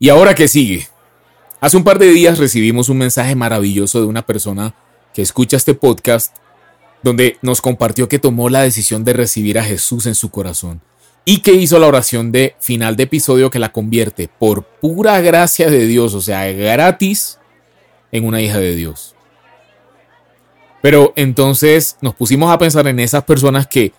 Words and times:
¿Y 0.00 0.10
ahora 0.10 0.34
qué 0.34 0.46
sigue? 0.46 0.86
Hace 1.60 1.76
un 1.76 1.82
par 1.82 1.98
de 1.98 2.06
días 2.06 2.38
recibimos 2.38 2.88
un 2.88 2.98
mensaje 2.98 3.34
maravilloso 3.34 4.00
de 4.00 4.06
una 4.06 4.24
persona 4.24 4.74
que 5.12 5.22
escucha 5.22 5.56
este 5.56 5.74
podcast 5.74 6.36
donde 7.02 7.36
nos 7.42 7.60
compartió 7.60 8.08
que 8.08 8.20
tomó 8.20 8.48
la 8.48 8.62
decisión 8.62 9.04
de 9.04 9.12
recibir 9.12 9.58
a 9.58 9.64
Jesús 9.64 10.06
en 10.06 10.14
su 10.14 10.30
corazón 10.30 10.80
y 11.24 11.40
que 11.40 11.52
hizo 11.52 11.80
la 11.80 11.88
oración 11.88 12.30
de 12.30 12.54
final 12.60 12.94
de 12.94 13.04
episodio 13.04 13.50
que 13.50 13.58
la 13.58 13.72
convierte 13.72 14.28
por 14.28 14.64
pura 14.64 15.20
gracia 15.20 15.68
de 15.68 15.86
Dios, 15.86 16.14
o 16.14 16.20
sea, 16.20 16.50
gratis, 16.52 17.38
en 18.12 18.24
una 18.24 18.40
hija 18.40 18.58
de 18.58 18.76
Dios. 18.76 19.16
Pero 20.80 21.12
entonces 21.16 21.96
nos 22.00 22.14
pusimos 22.14 22.52
a 22.52 22.58
pensar 22.58 22.86
en 22.86 23.00
esas 23.00 23.24
personas 23.24 23.66
que 23.66 23.92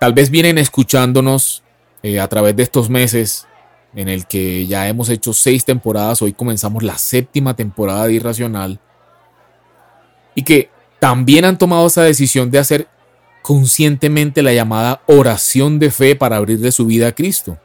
tal 0.00 0.14
vez 0.14 0.30
vienen 0.30 0.56
escuchándonos 0.56 1.62
eh, 2.02 2.18
a 2.18 2.28
través 2.28 2.56
de 2.56 2.62
estos 2.62 2.88
meses 2.88 3.47
en 3.94 4.08
el 4.08 4.26
que 4.26 4.66
ya 4.66 4.88
hemos 4.88 5.08
hecho 5.08 5.32
seis 5.32 5.64
temporadas, 5.64 6.22
hoy 6.22 6.32
comenzamos 6.32 6.82
la 6.82 6.98
séptima 6.98 7.56
temporada 7.56 8.06
de 8.06 8.14
Irracional, 8.14 8.80
y 10.34 10.42
que 10.42 10.70
también 11.00 11.44
han 11.44 11.58
tomado 11.58 11.86
esa 11.86 12.02
decisión 12.02 12.50
de 12.50 12.58
hacer 12.58 12.88
conscientemente 13.42 14.42
la 14.42 14.52
llamada 14.52 15.00
oración 15.06 15.78
de 15.78 15.90
fe 15.90 16.16
para 16.16 16.36
abrirle 16.36 16.70
su 16.70 16.86
vida 16.86 17.08
a 17.08 17.12
Cristo. 17.12 17.58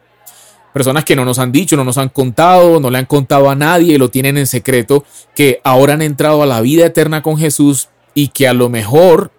Personas 0.74 1.04
que 1.04 1.16
no 1.16 1.24
nos 1.24 1.38
han 1.38 1.52
dicho, 1.52 1.76
no 1.76 1.84
nos 1.84 2.00
han 2.00 2.10
contado, 2.10 2.80
no 2.80 2.90
le 2.90 2.98
han 2.98 3.06
contado 3.06 3.50
a 3.50 3.56
nadie, 3.56 4.00
lo 4.00 4.10
tienen 4.10 4.38
en 4.38 4.48
secreto, 4.48 5.06
que 5.36 5.62
ahora 5.64 5.94
han 5.94 6.02
entrado 6.02 6.42
a 6.42 6.48
la 6.48 6.62
vida 6.62 6.86
eterna 6.86 7.22
con 7.22 7.38
Jesús 7.38 7.90
y 8.16 8.30
que 8.30 8.48
a 8.48 8.54
lo 8.54 8.70
mejor 8.70 9.32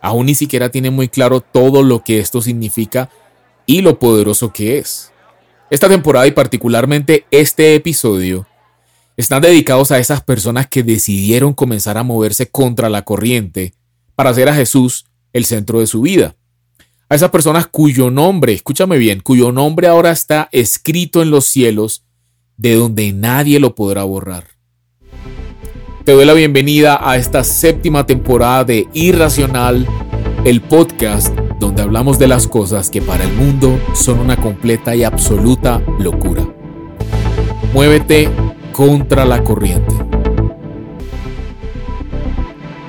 aún 0.00 0.26
ni 0.26 0.36
siquiera 0.36 0.70
tienen 0.70 0.94
muy 0.94 1.08
claro 1.08 1.40
todo 1.40 1.82
lo 1.82 2.04
que 2.04 2.20
esto 2.20 2.40
significa 2.40 3.10
y 3.66 3.82
lo 3.82 3.98
poderoso 3.98 4.52
que 4.52 4.78
es. 4.78 5.12
Esta 5.68 5.88
temporada 5.88 6.26
y 6.28 6.30
particularmente 6.30 7.26
este 7.32 7.74
episodio 7.74 8.46
están 9.16 9.42
dedicados 9.42 9.90
a 9.90 9.98
esas 9.98 10.22
personas 10.22 10.68
que 10.68 10.84
decidieron 10.84 11.54
comenzar 11.54 11.98
a 11.98 12.04
moverse 12.04 12.48
contra 12.48 12.88
la 12.88 13.02
corriente 13.02 13.74
para 14.14 14.30
hacer 14.30 14.48
a 14.48 14.54
Jesús 14.54 15.06
el 15.32 15.44
centro 15.44 15.80
de 15.80 15.88
su 15.88 16.02
vida. 16.02 16.36
A 17.08 17.16
esas 17.16 17.30
personas 17.30 17.66
cuyo 17.66 18.10
nombre, 18.10 18.52
escúchame 18.52 18.96
bien, 18.96 19.20
cuyo 19.20 19.50
nombre 19.50 19.88
ahora 19.88 20.12
está 20.12 20.48
escrito 20.52 21.20
en 21.20 21.30
los 21.30 21.46
cielos, 21.46 22.04
de 22.56 22.76
donde 22.76 23.12
nadie 23.12 23.58
lo 23.58 23.74
podrá 23.74 24.04
borrar. 24.04 24.44
Te 26.04 26.12
doy 26.12 26.24
la 26.24 26.34
bienvenida 26.34 27.00
a 27.02 27.16
esta 27.16 27.42
séptima 27.42 28.06
temporada 28.06 28.64
de 28.64 28.86
Irracional, 28.92 29.84
el 30.44 30.60
podcast 30.60 31.36
donde 31.58 31.82
hablamos 31.82 32.18
de 32.18 32.28
las 32.28 32.46
cosas 32.46 32.90
que 32.90 33.02
para 33.02 33.24
el 33.24 33.32
mundo 33.32 33.80
son 33.94 34.18
una 34.18 34.36
completa 34.36 34.94
y 34.94 35.04
absoluta 35.04 35.82
locura. 35.98 36.46
Muévete 37.72 38.30
contra 38.72 39.24
la 39.24 39.42
corriente. 39.42 39.94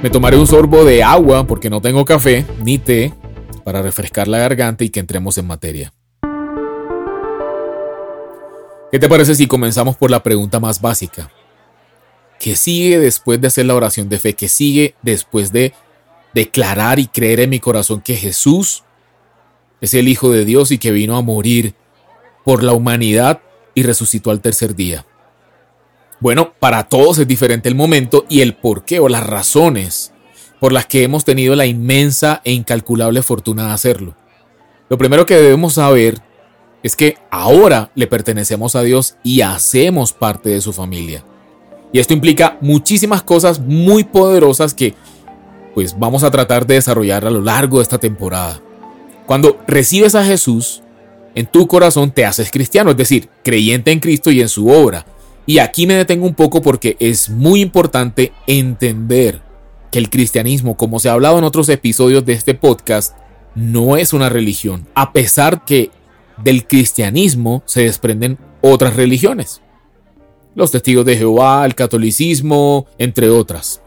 Me 0.01 0.09
tomaré 0.09 0.37
un 0.37 0.47
sorbo 0.47 0.85
de 0.85 1.03
agua 1.03 1.47
porque 1.47 1.69
no 1.69 1.81
tengo 1.81 2.05
café 2.05 2.45
ni 2.63 2.77
té 2.77 3.13
para 3.63 3.81
refrescar 3.81 4.27
la 4.27 4.37
garganta 4.37 4.83
y 4.83 4.89
que 4.89 4.99
entremos 4.99 5.37
en 5.37 5.47
materia. 5.47 5.93
¿Qué 8.91 8.99
te 8.99 9.09
parece 9.09 9.35
si 9.35 9.47
comenzamos 9.47 9.97
por 9.97 10.09
la 10.09 10.23
pregunta 10.23 10.59
más 10.59 10.79
básica? 10.79 11.29
¿Qué 12.39 12.55
sigue 12.55 12.99
después 12.99 13.41
de 13.41 13.47
hacer 13.47 13.65
la 13.65 13.75
oración 13.75 14.07
de 14.07 14.19
fe? 14.19 14.33
¿Qué 14.33 14.47
sigue 14.47 14.95
después 15.01 15.51
de 15.51 15.73
declarar 16.33 16.99
y 16.99 17.07
creer 17.07 17.39
en 17.41 17.49
mi 17.49 17.59
corazón 17.59 18.01
que 18.01 18.15
Jesús 18.15 18.83
es 19.81 19.93
el 19.93 20.07
Hijo 20.07 20.31
de 20.31 20.45
Dios 20.45 20.71
y 20.71 20.77
que 20.77 20.91
vino 20.91 21.17
a 21.17 21.21
morir 21.21 21.75
por 22.43 22.63
la 22.63 22.73
humanidad 22.73 23.41
y 23.73 23.83
resucitó 23.83 24.31
al 24.31 24.41
tercer 24.41 24.75
día. 24.75 25.05
Bueno, 26.19 26.53
para 26.59 26.87
todos 26.87 27.19
es 27.19 27.27
diferente 27.27 27.69
el 27.69 27.75
momento 27.75 28.25
y 28.27 28.41
el 28.41 28.55
porqué 28.55 28.99
o 28.99 29.07
las 29.07 29.25
razones 29.25 30.13
por 30.59 30.73
las 30.73 30.87
que 30.87 31.03
hemos 31.03 31.25
tenido 31.25 31.55
la 31.55 31.67
inmensa 31.67 32.41
e 32.43 32.53
incalculable 32.53 33.21
fortuna 33.21 33.67
de 33.67 33.73
hacerlo. 33.73 34.15
Lo 34.89 34.97
primero 34.97 35.25
que 35.25 35.35
debemos 35.35 35.73
saber 35.73 36.21
es 36.81 36.95
que 36.95 37.17
ahora 37.29 37.91
le 37.95 38.07
pertenecemos 38.07 38.75
a 38.75 38.81
Dios 38.81 39.15
y 39.23 39.41
hacemos 39.41 40.13
parte 40.13 40.49
de 40.49 40.61
su 40.61 40.73
familia. 40.73 41.23
Y 41.93 41.99
esto 41.99 42.13
implica 42.13 42.57
muchísimas 42.61 43.21
cosas 43.23 43.59
muy 43.59 44.03
poderosas 44.03 44.73
que 44.73 44.95
pues 45.77 45.95
vamos 45.99 46.23
a 46.23 46.31
tratar 46.31 46.65
de 46.65 46.73
desarrollar 46.73 47.23
a 47.23 47.29
lo 47.29 47.39
largo 47.39 47.77
de 47.77 47.83
esta 47.83 47.99
temporada. 47.99 48.59
Cuando 49.27 49.59
recibes 49.67 50.15
a 50.15 50.25
Jesús, 50.25 50.81
en 51.35 51.45
tu 51.45 51.67
corazón 51.67 52.09
te 52.09 52.25
haces 52.25 52.49
cristiano, 52.49 52.89
es 52.89 52.97
decir, 52.97 53.29
creyente 53.43 53.91
en 53.91 53.99
Cristo 53.99 54.31
y 54.31 54.41
en 54.41 54.49
su 54.49 54.69
obra. 54.69 55.05
Y 55.45 55.59
aquí 55.59 55.85
me 55.85 55.93
detengo 55.93 56.25
un 56.25 56.33
poco 56.33 56.63
porque 56.63 56.97
es 56.99 57.29
muy 57.29 57.61
importante 57.61 58.33
entender 58.47 59.43
que 59.91 59.99
el 59.99 60.09
cristianismo, 60.09 60.75
como 60.77 60.97
se 60.97 61.09
ha 61.09 61.13
hablado 61.13 61.37
en 61.37 61.43
otros 61.43 61.69
episodios 61.69 62.25
de 62.25 62.33
este 62.33 62.55
podcast, 62.55 63.15
no 63.53 63.97
es 63.97 64.13
una 64.13 64.29
religión, 64.29 64.87
a 64.95 65.13
pesar 65.13 65.63
que 65.63 65.91
del 66.43 66.65
cristianismo 66.65 67.61
se 67.67 67.81
desprenden 67.81 68.39
otras 68.61 68.95
religiones. 68.95 69.61
Los 70.55 70.71
testigos 70.71 71.05
de 71.05 71.17
Jehová, 71.17 71.63
el 71.67 71.75
catolicismo, 71.75 72.87
entre 72.97 73.29
otras. 73.29 73.83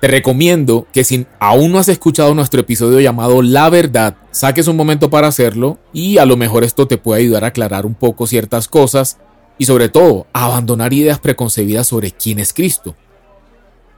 Te 0.00 0.06
recomiendo 0.06 0.86
que 0.92 1.02
si 1.02 1.26
aún 1.40 1.72
no 1.72 1.78
has 1.80 1.88
escuchado 1.88 2.32
nuestro 2.32 2.60
episodio 2.60 3.00
llamado 3.00 3.42
La 3.42 3.68
Verdad, 3.68 4.16
saques 4.30 4.68
un 4.68 4.76
momento 4.76 5.10
para 5.10 5.26
hacerlo 5.26 5.78
y 5.92 6.18
a 6.18 6.26
lo 6.26 6.36
mejor 6.36 6.62
esto 6.62 6.86
te 6.86 6.98
puede 6.98 7.22
ayudar 7.22 7.42
a 7.42 7.48
aclarar 7.48 7.84
un 7.84 7.94
poco 7.94 8.28
ciertas 8.28 8.68
cosas 8.68 9.18
y 9.58 9.64
sobre 9.64 9.88
todo 9.88 10.28
a 10.32 10.44
abandonar 10.44 10.92
ideas 10.92 11.18
preconcebidas 11.18 11.88
sobre 11.88 12.12
quién 12.12 12.38
es 12.38 12.52
Cristo. 12.52 12.94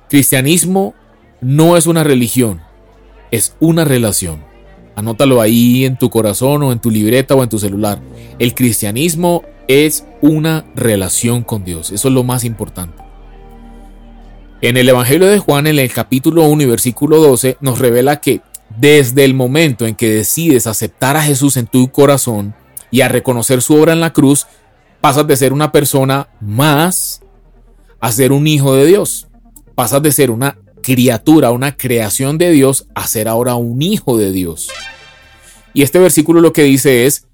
Cristianismo 0.09 0.95
no 1.43 1.77
es 1.77 1.87
una 1.87 2.03
religión, 2.03 2.63
es 3.31 3.55
una 3.61 3.85
relación. 3.85 4.43
Anótalo 4.97 5.43
ahí 5.43 5.85
en 5.85 5.99
tu 5.99 6.09
corazón 6.09 6.63
o 6.63 6.73
en 6.73 6.79
tu 6.79 6.91
libreta 6.91 7.35
o 7.35 7.43
en 7.43 7.51
tu 7.51 7.59
celular. 7.59 8.01
El 8.39 8.55
cristianismo 8.55 9.43
es 9.69 10.07
una 10.23 10.65
relación 10.75 11.43
con 11.43 11.63
Dios, 11.63 11.91
eso 11.93 12.09
es 12.09 12.15
lo 12.15 12.25
más 12.25 12.45
importante. 12.45 13.00
En 14.63 14.77
el 14.77 14.91
Evangelio 14.91 15.27
de 15.27 15.39
Juan, 15.39 15.67
en 15.67 15.79
el 15.79 15.91
capítulo 15.91 16.45
1 16.45 16.63
y 16.63 16.67
versículo 16.67 17.19
12, 17.19 17.57
nos 17.63 17.79
revela 17.79 18.21
que 18.21 18.43
desde 18.77 19.25
el 19.25 19.33
momento 19.33 19.87
en 19.87 19.95
que 19.95 20.11
decides 20.11 20.67
aceptar 20.67 21.17
a 21.17 21.23
Jesús 21.23 21.57
en 21.57 21.67
tu 21.67 21.91
corazón 21.91 22.55
y 22.91 23.01
a 23.01 23.09
reconocer 23.09 23.63
su 23.63 23.75
obra 23.75 23.95
en 23.95 24.01
la 24.01 24.13
cruz, 24.13 24.47
pasas 25.01 25.27
de 25.27 25.37
ser 25.37 25.55
una 25.55 25.73
persona 25.73 26.29
más 26.43 27.23
a 28.01 28.13
ser 28.13 28.33
un 28.33 28.47
hijo 28.47 28.75
de 28.75 28.85
Dios. 28.85 29.29
Pasas 29.75 30.03
de 30.03 30.13
ser 30.13 30.31
una 30.31 30.59
criatura, 30.83 31.53
una 31.53 31.79
creación 31.79 32.37
de 32.37 32.51
Dios, 32.51 32.87
a 32.95 33.07
ser 33.07 33.29
ahora 33.29 33.55
un 33.55 33.81
hijo 33.81 34.19
de 34.19 34.31
Dios. 34.31 34.69
Y 35.73 35.83
este 35.83 35.99
versículo 35.99 36.43
lo 36.43 36.53
que 36.53 36.65
dice 36.65 37.07
es, 37.07 37.27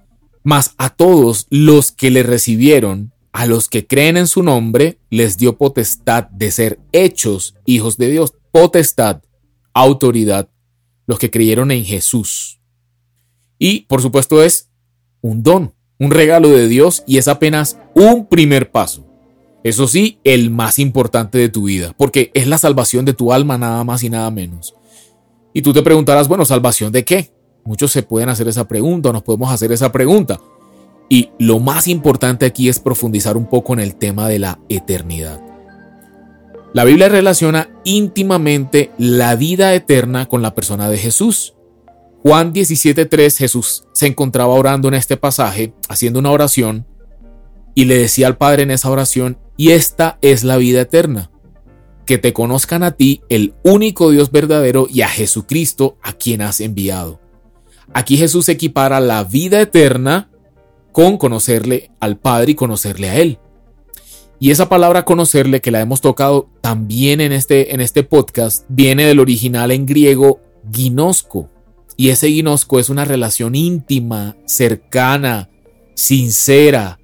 mas 0.44 0.74
a 0.78 0.90
todos 0.90 1.48
los 1.50 1.90
que 1.90 2.12
le 2.12 2.22
recibieron, 2.22 3.12
a 3.36 3.44
los 3.44 3.68
que 3.68 3.86
creen 3.86 4.16
en 4.16 4.26
su 4.26 4.42
nombre 4.42 4.98
les 5.10 5.36
dio 5.36 5.58
potestad 5.58 6.24
de 6.30 6.50
ser 6.50 6.80
hechos 6.92 7.54
hijos 7.66 7.98
de 7.98 8.10
Dios. 8.10 8.32
Potestad, 8.50 9.20
autoridad, 9.74 10.48
los 11.06 11.18
que 11.18 11.30
creyeron 11.30 11.70
en 11.70 11.84
Jesús. 11.84 12.62
Y 13.58 13.80
por 13.82 14.00
supuesto 14.00 14.42
es 14.42 14.70
un 15.20 15.42
don, 15.42 15.74
un 15.98 16.12
regalo 16.12 16.48
de 16.48 16.66
Dios 16.66 17.04
y 17.06 17.18
es 17.18 17.28
apenas 17.28 17.78
un 17.94 18.26
primer 18.26 18.70
paso. 18.70 19.06
Eso 19.62 19.86
sí, 19.86 20.18
el 20.24 20.50
más 20.50 20.78
importante 20.78 21.36
de 21.36 21.50
tu 21.50 21.64
vida, 21.64 21.94
porque 21.98 22.30
es 22.32 22.46
la 22.46 22.56
salvación 22.56 23.04
de 23.04 23.12
tu 23.12 23.34
alma 23.34 23.58
nada 23.58 23.84
más 23.84 24.02
y 24.02 24.08
nada 24.08 24.30
menos. 24.30 24.74
Y 25.52 25.60
tú 25.60 25.74
te 25.74 25.82
preguntarás, 25.82 26.26
bueno, 26.26 26.46
¿salvación 26.46 26.90
de 26.90 27.04
qué? 27.04 27.34
Muchos 27.64 27.92
se 27.92 28.02
pueden 28.02 28.30
hacer 28.30 28.48
esa 28.48 28.66
pregunta, 28.66 29.12
nos 29.12 29.24
podemos 29.24 29.52
hacer 29.52 29.72
esa 29.72 29.92
pregunta. 29.92 30.40
Y 31.08 31.30
lo 31.38 31.60
más 31.60 31.88
importante 31.88 32.46
aquí 32.46 32.68
es 32.68 32.80
profundizar 32.80 33.36
un 33.36 33.46
poco 33.46 33.72
en 33.72 33.80
el 33.80 33.94
tema 33.94 34.28
de 34.28 34.38
la 34.38 34.58
eternidad. 34.68 35.40
La 36.72 36.84
Biblia 36.84 37.08
relaciona 37.08 37.70
íntimamente 37.84 38.90
la 38.98 39.34
vida 39.36 39.72
eterna 39.74 40.26
con 40.26 40.42
la 40.42 40.54
persona 40.54 40.90
de 40.90 40.98
Jesús. 40.98 41.54
Juan 42.22 42.52
17.3 42.52 43.38
Jesús 43.38 43.84
se 43.92 44.06
encontraba 44.06 44.52
orando 44.52 44.88
en 44.88 44.94
este 44.94 45.16
pasaje, 45.16 45.72
haciendo 45.88 46.18
una 46.18 46.32
oración, 46.32 46.86
y 47.74 47.84
le 47.84 47.96
decía 47.98 48.26
al 48.26 48.36
Padre 48.36 48.64
en 48.64 48.72
esa 48.72 48.90
oración, 48.90 49.38
y 49.56 49.70
esta 49.70 50.18
es 50.22 50.42
la 50.42 50.56
vida 50.56 50.80
eterna, 50.80 51.30
que 52.04 52.18
te 52.18 52.32
conozcan 52.32 52.82
a 52.82 52.92
ti, 52.92 53.22
el 53.28 53.54
único 53.62 54.10
Dios 54.10 54.32
verdadero, 54.32 54.88
y 54.92 55.02
a 55.02 55.08
Jesucristo, 55.08 55.96
a 56.02 56.12
quien 56.14 56.42
has 56.42 56.60
enviado. 56.60 57.20
Aquí 57.94 58.16
Jesús 58.16 58.48
equipara 58.48 58.98
la 59.00 59.24
vida 59.24 59.60
eterna 59.60 60.30
con 60.96 61.18
conocerle 61.18 61.90
al 62.00 62.16
Padre 62.16 62.52
y 62.52 62.54
conocerle 62.54 63.10
a 63.10 63.16
Él. 63.16 63.38
Y 64.40 64.50
esa 64.50 64.70
palabra 64.70 65.04
conocerle 65.04 65.60
que 65.60 65.70
la 65.70 65.82
hemos 65.82 66.00
tocado 66.00 66.48
también 66.62 67.20
en 67.20 67.32
este, 67.32 67.74
en 67.74 67.82
este 67.82 68.02
podcast 68.02 68.64
viene 68.70 69.04
del 69.04 69.20
original 69.20 69.72
en 69.72 69.84
griego 69.84 70.40
ginosco. 70.72 71.50
Y 71.98 72.08
ese 72.08 72.30
ginosco 72.30 72.80
es 72.80 72.88
una 72.88 73.04
relación 73.04 73.54
íntima, 73.54 74.38
cercana, 74.46 75.50
sincera, 75.94 76.98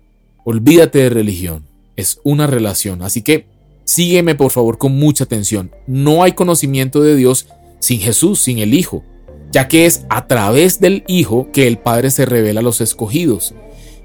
Olvídate 0.45 1.01
de 1.01 1.11
religión, 1.11 1.67
es 1.95 2.19
una 2.25 2.47
relación. 2.47 3.03
Así 3.03 3.21
que 3.21 3.45
sígueme 3.85 4.35
por 4.35 4.53
favor 4.53 4.79
con 4.79 4.99
mucha 4.99 5.25
atención. 5.25 5.71
No 5.87 6.23
hay 6.23 6.33
conocimiento 6.33 7.03
de 7.03 7.15
Dios 7.15 7.47
sin 7.79 8.01
Jesús, 8.01 8.41
sin 8.41 8.59
el 8.59 8.73
Hijo, 8.73 9.05
ya 9.53 9.69
que 9.69 9.85
es 9.85 10.07
a 10.09 10.29
través 10.29 10.81
del 10.81 11.05
Hijo 11.09 11.51
que 11.53 11.67
el 11.67 11.77
Padre 11.77 12.11
se 12.11 12.25
revela 12.25 12.61
a 12.61 12.63
los 12.63 12.81
escogidos. 12.81 13.55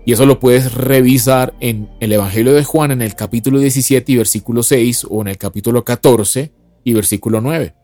Y 0.07 0.13
eso 0.13 0.25
lo 0.25 0.39
puedes 0.39 0.73
revisar 0.73 1.53
en 1.59 1.89
el 1.99 2.13
Evangelio 2.13 2.53
de 2.53 2.63
Juan 2.63 2.91
en 2.91 3.01
el 3.01 3.13
capítulo 3.13 3.59
17 3.59 4.09
y 4.09 4.15
versículo 4.15 4.63
6 4.63 5.05
o 5.09 5.19
en 5.21 5.27
el 5.27 5.37
capítulo 5.37 5.83
14 5.83 6.49
y 6.85 6.93
versículo 6.93 7.41
9. 7.41 7.75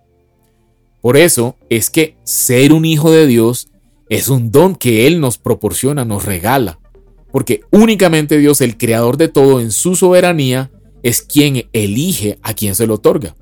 Por 1.02 1.18
eso 1.18 1.58
es 1.70 1.90
que 1.90 2.16
ser 2.24 2.72
un 2.72 2.86
hijo 2.86 3.12
de 3.12 3.28
Dios 3.28 3.68
es 4.08 4.30
un 4.30 4.52
don 4.52 4.78
que 4.78 5.06
Él 5.06 5.20
nos 5.20 5.38
proporciona, 5.38 6.06
nos 6.06 6.24
regala. 6.24 6.80
Porque 7.30 7.60
únicamente 7.72 8.38
Dios, 8.38 8.62
el 8.62 8.78
creador 8.78 9.18
de 9.18 9.28
todo 9.28 9.60
en 9.60 9.74
su 9.74 9.98
soberanía, 9.98 10.72
es 11.04 11.24
quien 11.24 11.68
elige 11.74 12.40
a 12.42 12.54
quien 12.54 12.74
se 12.75 12.88
lo 12.88 12.94
otorga. 12.94 13.36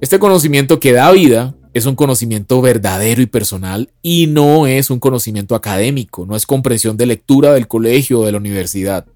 Este 0.00 0.18
conocimiento 0.18 0.80
que 0.80 0.92
da 0.92 1.12
vida 1.12 1.54
es 1.78 1.86
un 1.86 1.94
conocimiento 1.94 2.60
verdadero 2.60 3.22
y 3.22 3.26
personal 3.26 3.90
y 4.02 4.26
no 4.26 4.66
es 4.66 4.90
un 4.90 5.00
conocimiento 5.00 5.54
académico, 5.54 6.26
no 6.26 6.36
es 6.36 6.46
comprensión 6.46 6.96
de 6.96 7.06
lectura 7.06 7.52
del 7.52 7.68
colegio 7.68 8.20
o 8.20 8.26
de 8.26 8.32
la 8.32 8.38
universidad. 8.38 9.06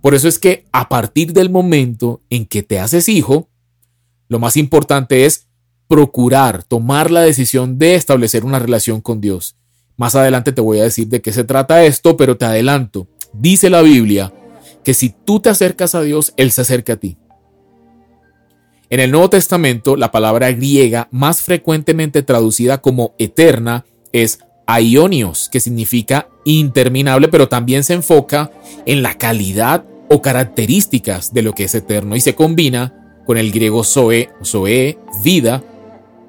Por 0.00 0.14
eso 0.14 0.28
es 0.28 0.38
que 0.38 0.66
a 0.72 0.88
partir 0.88 1.32
del 1.32 1.48
momento 1.48 2.20
en 2.28 2.44
que 2.44 2.62
te 2.62 2.80
haces 2.80 3.08
hijo, 3.08 3.48
lo 4.28 4.38
más 4.38 4.56
importante 4.56 5.24
es 5.24 5.46
procurar 5.86 6.64
tomar 6.64 7.10
la 7.10 7.20
decisión 7.20 7.78
de 7.78 7.94
establecer 7.94 8.44
una 8.44 8.58
relación 8.58 9.00
con 9.00 9.20
Dios. 9.20 9.56
Más 9.96 10.14
adelante 10.14 10.52
te 10.52 10.60
voy 10.60 10.80
a 10.80 10.84
decir 10.84 11.08
de 11.08 11.20
qué 11.20 11.32
se 11.32 11.44
trata 11.44 11.84
esto, 11.84 12.16
pero 12.16 12.36
te 12.36 12.44
adelanto. 12.44 13.06
Dice 13.32 13.70
la 13.70 13.82
Biblia 13.82 14.32
que 14.84 14.94
si 14.94 15.10
tú 15.10 15.40
te 15.40 15.50
acercas 15.50 15.94
a 15.94 16.02
Dios, 16.02 16.32
Él 16.36 16.50
se 16.50 16.62
acerca 16.62 16.94
a 16.94 16.96
ti. 16.96 17.16
En 18.92 19.00
el 19.00 19.10
Nuevo 19.10 19.30
Testamento, 19.30 19.96
la 19.96 20.10
palabra 20.10 20.52
griega 20.52 21.08
más 21.10 21.40
frecuentemente 21.40 22.22
traducida 22.22 22.82
como 22.82 23.14
eterna 23.18 23.86
es 24.12 24.40
aionios, 24.66 25.48
que 25.50 25.60
significa 25.60 26.28
interminable, 26.44 27.28
pero 27.28 27.48
también 27.48 27.84
se 27.84 27.94
enfoca 27.94 28.50
en 28.84 29.02
la 29.02 29.16
calidad 29.16 29.86
o 30.10 30.20
características 30.20 31.32
de 31.32 31.40
lo 31.40 31.54
que 31.54 31.64
es 31.64 31.74
eterno 31.74 32.16
y 32.16 32.20
se 32.20 32.34
combina 32.34 33.22
con 33.24 33.38
el 33.38 33.50
griego 33.50 33.82
zoe, 33.82 34.28
zoe, 34.44 34.98
vida, 35.24 35.64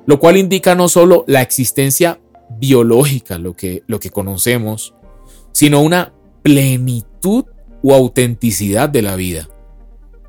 lo 0.05 0.17
cual 0.19 0.37
indica 0.37 0.73
no 0.73 0.87
solo 0.87 1.25
la 1.27 1.41
existencia 1.41 2.21
biológica, 2.61 3.39
lo 3.39 3.57
que, 3.57 3.83
lo 3.87 3.99
que 3.99 4.09
conocemos, 4.09 4.93
sino 5.51 5.81
una 5.81 6.13
plenitud 6.43 7.43
o 7.83 7.93
autenticidad 7.93 8.87
de 8.87 9.01
la 9.01 9.17
vida. 9.17 9.49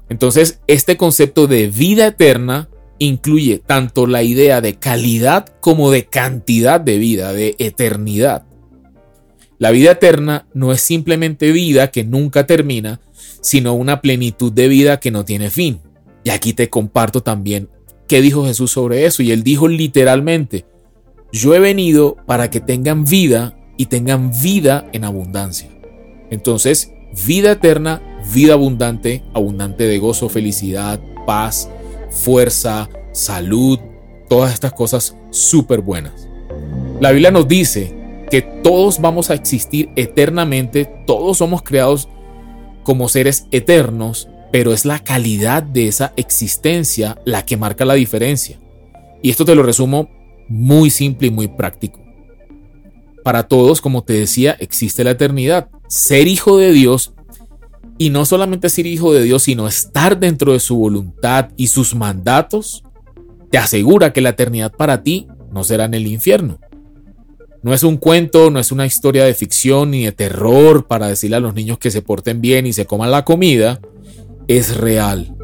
Entonces, 0.08 0.60
este 0.66 0.96
concepto 0.96 1.46
de 1.46 1.68
vida 1.68 2.08
eterna 2.08 2.68
incluye 2.98 3.58
tanto 3.58 4.06
la 4.06 4.22
idea 4.22 4.60
de 4.60 4.74
calidad 4.74 5.46
como 5.60 5.90
de 5.90 6.06
cantidad 6.06 6.80
de 6.80 6.98
vida, 6.98 7.32
de 7.32 7.56
eternidad. 7.58 8.44
La 9.58 9.70
vida 9.70 9.92
eterna 9.92 10.46
no 10.52 10.72
es 10.72 10.80
simplemente 10.80 11.52
vida 11.52 11.90
que 11.90 12.04
nunca 12.04 12.46
termina, 12.46 13.00
sino 13.40 13.74
una 13.74 14.00
plenitud 14.00 14.52
de 14.52 14.68
vida 14.68 15.00
que 15.00 15.10
no 15.10 15.24
tiene 15.24 15.50
fin. 15.50 15.80
Y 16.22 16.30
aquí 16.30 16.52
te 16.52 16.70
comparto 16.70 17.22
también 17.22 17.68
¿Qué 18.06 18.20
dijo 18.20 18.44
Jesús 18.44 18.70
sobre 18.70 19.06
eso? 19.06 19.22
Y 19.22 19.32
él 19.32 19.42
dijo 19.42 19.68
literalmente, 19.68 20.66
yo 21.32 21.54
he 21.54 21.58
venido 21.58 22.16
para 22.26 22.50
que 22.50 22.60
tengan 22.60 23.04
vida 23.04 23.56
y 23.76 23.86
tengan 23.86 24.30
vida 24.42 24.88
en 24.92 25.04
abundancia. 25.04 25.70
Entonces, 26.30 26.92
vida 27.26 27.52
eterna, 27.52 28.02
vida 28.32 28.54
abundante, 28.54 29.22
abundante 29.34 29.84
de 29.84 29.98
gozo, 29.98 30.28
felicidad, 30.28 31.00
paz, 31.26 31.68
fuerza, 32.10 32.88
salud, 33.12 33.78
todas 34.28 34.52
estas 34.52 34.72
cosas 34.72 35.16
súper 35.30 35.80
buenas. 35.80 36.28
La 37.00 37.10
Biblia 37.10 37.30
nos 37.30 37.48
dice 37.48 38.24
que 38.30 38.42
todos 38.42 39.00
vamos 39.00 39.30
a 39.30 39.34
existir 39.34 39.90
eternamente, 39.96 40.84
todos 41.06 41.38
somos 41.38 41.62
creados 41.62 42.08
como 42.82 43.08
seres 43.08 43.46
eternos 43.50 44.28
pero 44.54 44.72
es 44.72 44.84
la 44.84 45.00
calidad 45.00 45.64
de 45.64 45.88
esa 45.88 46.12
existencia 46.16 47.18
la 47.24 47.44
que 47.44 47.56
marca 47.56 47.84
la 47.84 47.94
diferencia. 47.94 48.60
Y 49.20 49.30
esto 49.30 49.44
te 49.44 49.56
lo 49.56 49.64
resumo 49.64 50.08
muy 50.46 50.90
simple 50.90 51.26
y 51.26 51.32
muy 51.32 51.48
práctico. 51.48 51.98
Para 53.24 53.48
todos, 53.48 53.80
como 53.80 54.04
te 54.04 54.12
decía, 54.12 54.56
existe 54.60 55.02
la 55.02 55.10
eternidad. 55.10 55.70
Ser 55.88 56.28
hijo 56.28 56.56
de 56.56 56.70
Dios 56.70 57.14
y 57.98 58.10
no 58.10 58.24
solamente 58.24 58.68
ser 58.68 58.86
hijo 58.86 59.12
de 59.12 59.22
Dios, 59.22 59.44
sino 59.44 59.68
estar 59.68 60.18
dentro 60.18 60.52
de 60.52 60.60
su 60.60 60.76
voluntad 60.76 61.50
y 61.56 61.68
sus 61.68 61.94
mandatos, 61.94 62.82
te 63.50 63.58
asegura 63.58 64.12
que 64.12 64.20
la 64.20 64.30
eternidad 64.30 64.72
para 64.72 65.02
ti 65.02 65.28
no 65.52 65.62
será 65.62 65.84
en 65.84 65.94
el 65.94 66.06
infierno. 66.06 66.58
No 67.62 67.72
es 67.72 67.82
un 67.82 67.96
cuento, 67.96 68.50
no 68.50 68.58
es 68.58 68.72
una 68.72 68.84
historia 68.84 69.24
de 69.24 69.32
ficción 69.32 69.92
ni 69.92 70.04
de 70.04 70.12
terror 70.12 70.86
para 70.86 71.08
decirle 71.08 71.36
a 71.36 71.40
los 71.40 71.54
niños 71.54 71.78
que 71.78 71.90
se 71.90 72.02
porten 72.02 72.40
bien 72.40 72.66
y 72.66 72.72
se 72.72 72.84
coman 72.84 73.10
la 73.10 73.24
comida, 73.24 73.80
es 74.48 74.76
real. 74.76 75.34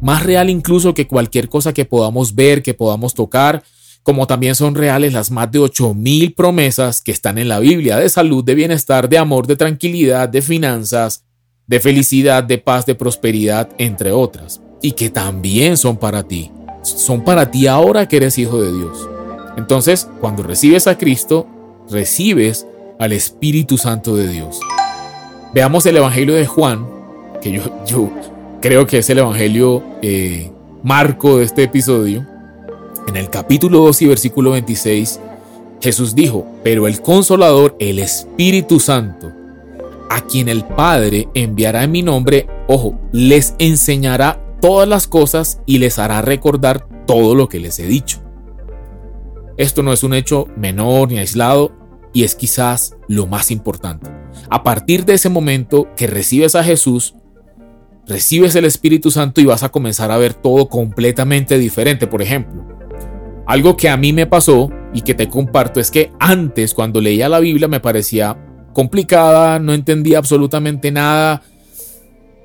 Más 0.00 0.22
real 0.22 0.48
incluso 0.48 0.94
que 0.94 1.06
cualquier 1.06 1.48
cosa 1.48 1.74
que 1.74 1.84
podamos 1.84 2.34
ver, 2.34 2.62
que 2.62 2.72
podamos 2.72 3.12
tocar, 3.12 3.62
como 4.02 4.26
también 4.26 4.54
son 4.54 4.74
reales 4.74 5.12
las 5.12 5.30
más 5.30 5.50
de 5.52 5.58
8000 5.58 6.32
promesas 6.34 7.02
que 7.02 7.12
están 7.12 7.36
en 7.36 7.48
la 7.48 7.58
Biblia 7.58 7.98
de 7.98 8.08
salud, 8.08 8.42
de 8.42 8.54
bienestar, 8.54 9.08
de 9.08 9.18
amor, 9.18 9.46
de 9.46 9.56
tranquilidad, 9.56 10.28
de 10.28 10.40
finanzas, 10.40 11.24
de 11.70 11.78
felicidad, 11.78 12.42
de 12.42 12.58
paz, 12.58 12.84
de 12.84 12.96
prosperidad, 12.96 13.68
entre 13.78 14.10
otras, 14.10 14.60
y 14.82 14.90
que 14.90 15.08
también 15.08 15.76
son 15.76 15.96
para 15.96 16.24
ti. 16.24 16.50
Son 16.82 17.22
para 17.22 17.48
ti 17.52 17.68
ahora 17.68 18.08
que 18.08 18.16
eres 18.16 18.38
hijo 18.38 18.60
de 18.60 18.72
Dios. 18.72 19.08
Entonces, 19.56 20.08
cuando 20.20 20.42
recibes 20.42 20.88
a 20.88 20.98
Cristo, 20.98 21.46
recibes 21.88 22.66
al 22.98 23.12
Espíritu 23.12 23.78
Santo 23.78 24.16
de 24.16 24.26
Dios. 24.26 24.58
Veamos 25.54 25.86
el 25.86 25.96
Evangelio 25.96 26.34
de 26.34 26.44
Juan, 26.44 26.88
que 27.40 27.52
yo, 27.86 28.10
creo 28.60 28.84
que 28.88 28.98
es 28.98 29.08
el 29.08 29.18
Evangelio 29.18 29.80
eh, 30.02 30.50
marco 30.82 31.38
de 31.38 31.44
este 31.44 31.62
episodio. 31.62 32.26
En 33.06 33.16
el 33.16 33.30
capítulo 33.30 33.78
2 33.78 34.02
y 34.02 34.06
versículo 34.08 34.50
26, 34.50 35.20
Jesús 35.80 36.16
dijo, 36.16 36.44
pero 36.64 36.88
el 36.88 37.00
consolador, 37.00 37.76
el 37.78 38.00
Espíritu 38.00 38.80
Santo, 38.80 39.39
a 40.10 40.22
quien 40.22 40.48
el 40.48 40.64
Padre 40.64 41.28
enviará 41.34 41.84
en 41.84 41.92
mi 41.92 42.02
nombre, 42.02 42.48
ojo, 42.66 42.98
les 43.12 43.54
enseñará 43.58 44.44
todas 44.60 44.86
las 44.88 45.06
cosas 45.06 45.62
y 45.66 45.78
les 45.78 45.98
hará 45.98 46.20
recordar 46.20 46.86
todo 47.06 47.34
lo 47.34 47.48
que 47.48 47.60
les 47.60 47.78
he 47.78 47.86
dicho. 47.86 48.20
Esto 49.56 49.82
no 49.82 49.92
es 49.92 50.02
un 50.02 50.12
hecho 50.12 50.48
menor 50.56 51.08
ni 51.08 51.18
aislado 51.18 51.72
y 52.12 52.24
es 52.24 52.34
quizás 52.34 52.96
lo 53.06 53.28
más 53.28 53.52
importante. 53.52 54.10
A 54.50 54.64
partir 54.64 55.04
de 55.04 55.14
ese 55.14 55.28
momento 55.28 55.88
que 55.96 56.08
recibes 56.08 56.56
a 56.56 56.64
Jesús, 56.64 57.14
recibes 58.06 58.56
el 58.56 58.64
Espíritu 58.64 59.12
Santo 59.12 59.40
y 59.40 59.44
vas 59.44 59.62
a 59.62 59.68
comenzar 59.68 60.10
a 60.10 60.18
ver 60.18 60.34
todo 60.34 60.68
completamente 60.68 61.56
diferente. 61.56 62.08
Por 62.08 62.20
ejemplo, 62.20 62.64
algo 63.46 63.76
que 63.76 63.88
a 63.88 63.96
mí 63.96 64.12
me 64.12 64.26
pasó 64.26 64.70
y 64.92 65.02
que 65.02 65.14
te 65.14 65.28
comparto 65.28 65.78
es 65.78 65.92
que 65.92 66.10
antes 66.18 66.74
cuando 66.74 67.00
leía 67.00 67.28
la 67.28 67.38
Biblia 67.38 67.68
me 67.68 67.78
parecía 67.78 68.36
complicada, 68.72 69.58
no 69.58 69.74
entendía 69.74 70.18
absolutamente 70.18 70.90
nada, 70.90 71.42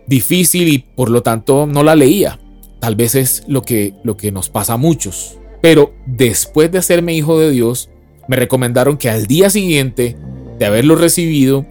difícil 0.07 0.67
y 0.67 0.79
por 0.79 1.09
lo 1.09 1.21
tanto 1.21 1.67
no 1.67 1.83
la 1.83 1.95
leía. 1.95 2.39
Tal 2.79 2.95
vez 2.95 3.15
es 3.15 3.43
lo 3.47 3.61
que, 3.61 3.93
lo 4.03 4.17
que 4.17 4.31
nos 4.31 4.49
pasa 4.49 4.73
a 4.73 4.77
muchos. 4.77 5.37
Pero 5.61 5.93
después 6.05 6.71
de 6.71 6.77
hacerme 6.77 7.15
hijo 7.15 7.39
de 7.39 7.49
Dios, 7.51 7.89
me 8.27 8.35
recomendaron 8.35 8.97
que 8.97 9.09
al 9.09 9.25
día 9.25 9.49
siguiente 9.49 10.15
de 10.59 10.65
haberlo 10.65 10.95
recibido, 10.95 11.65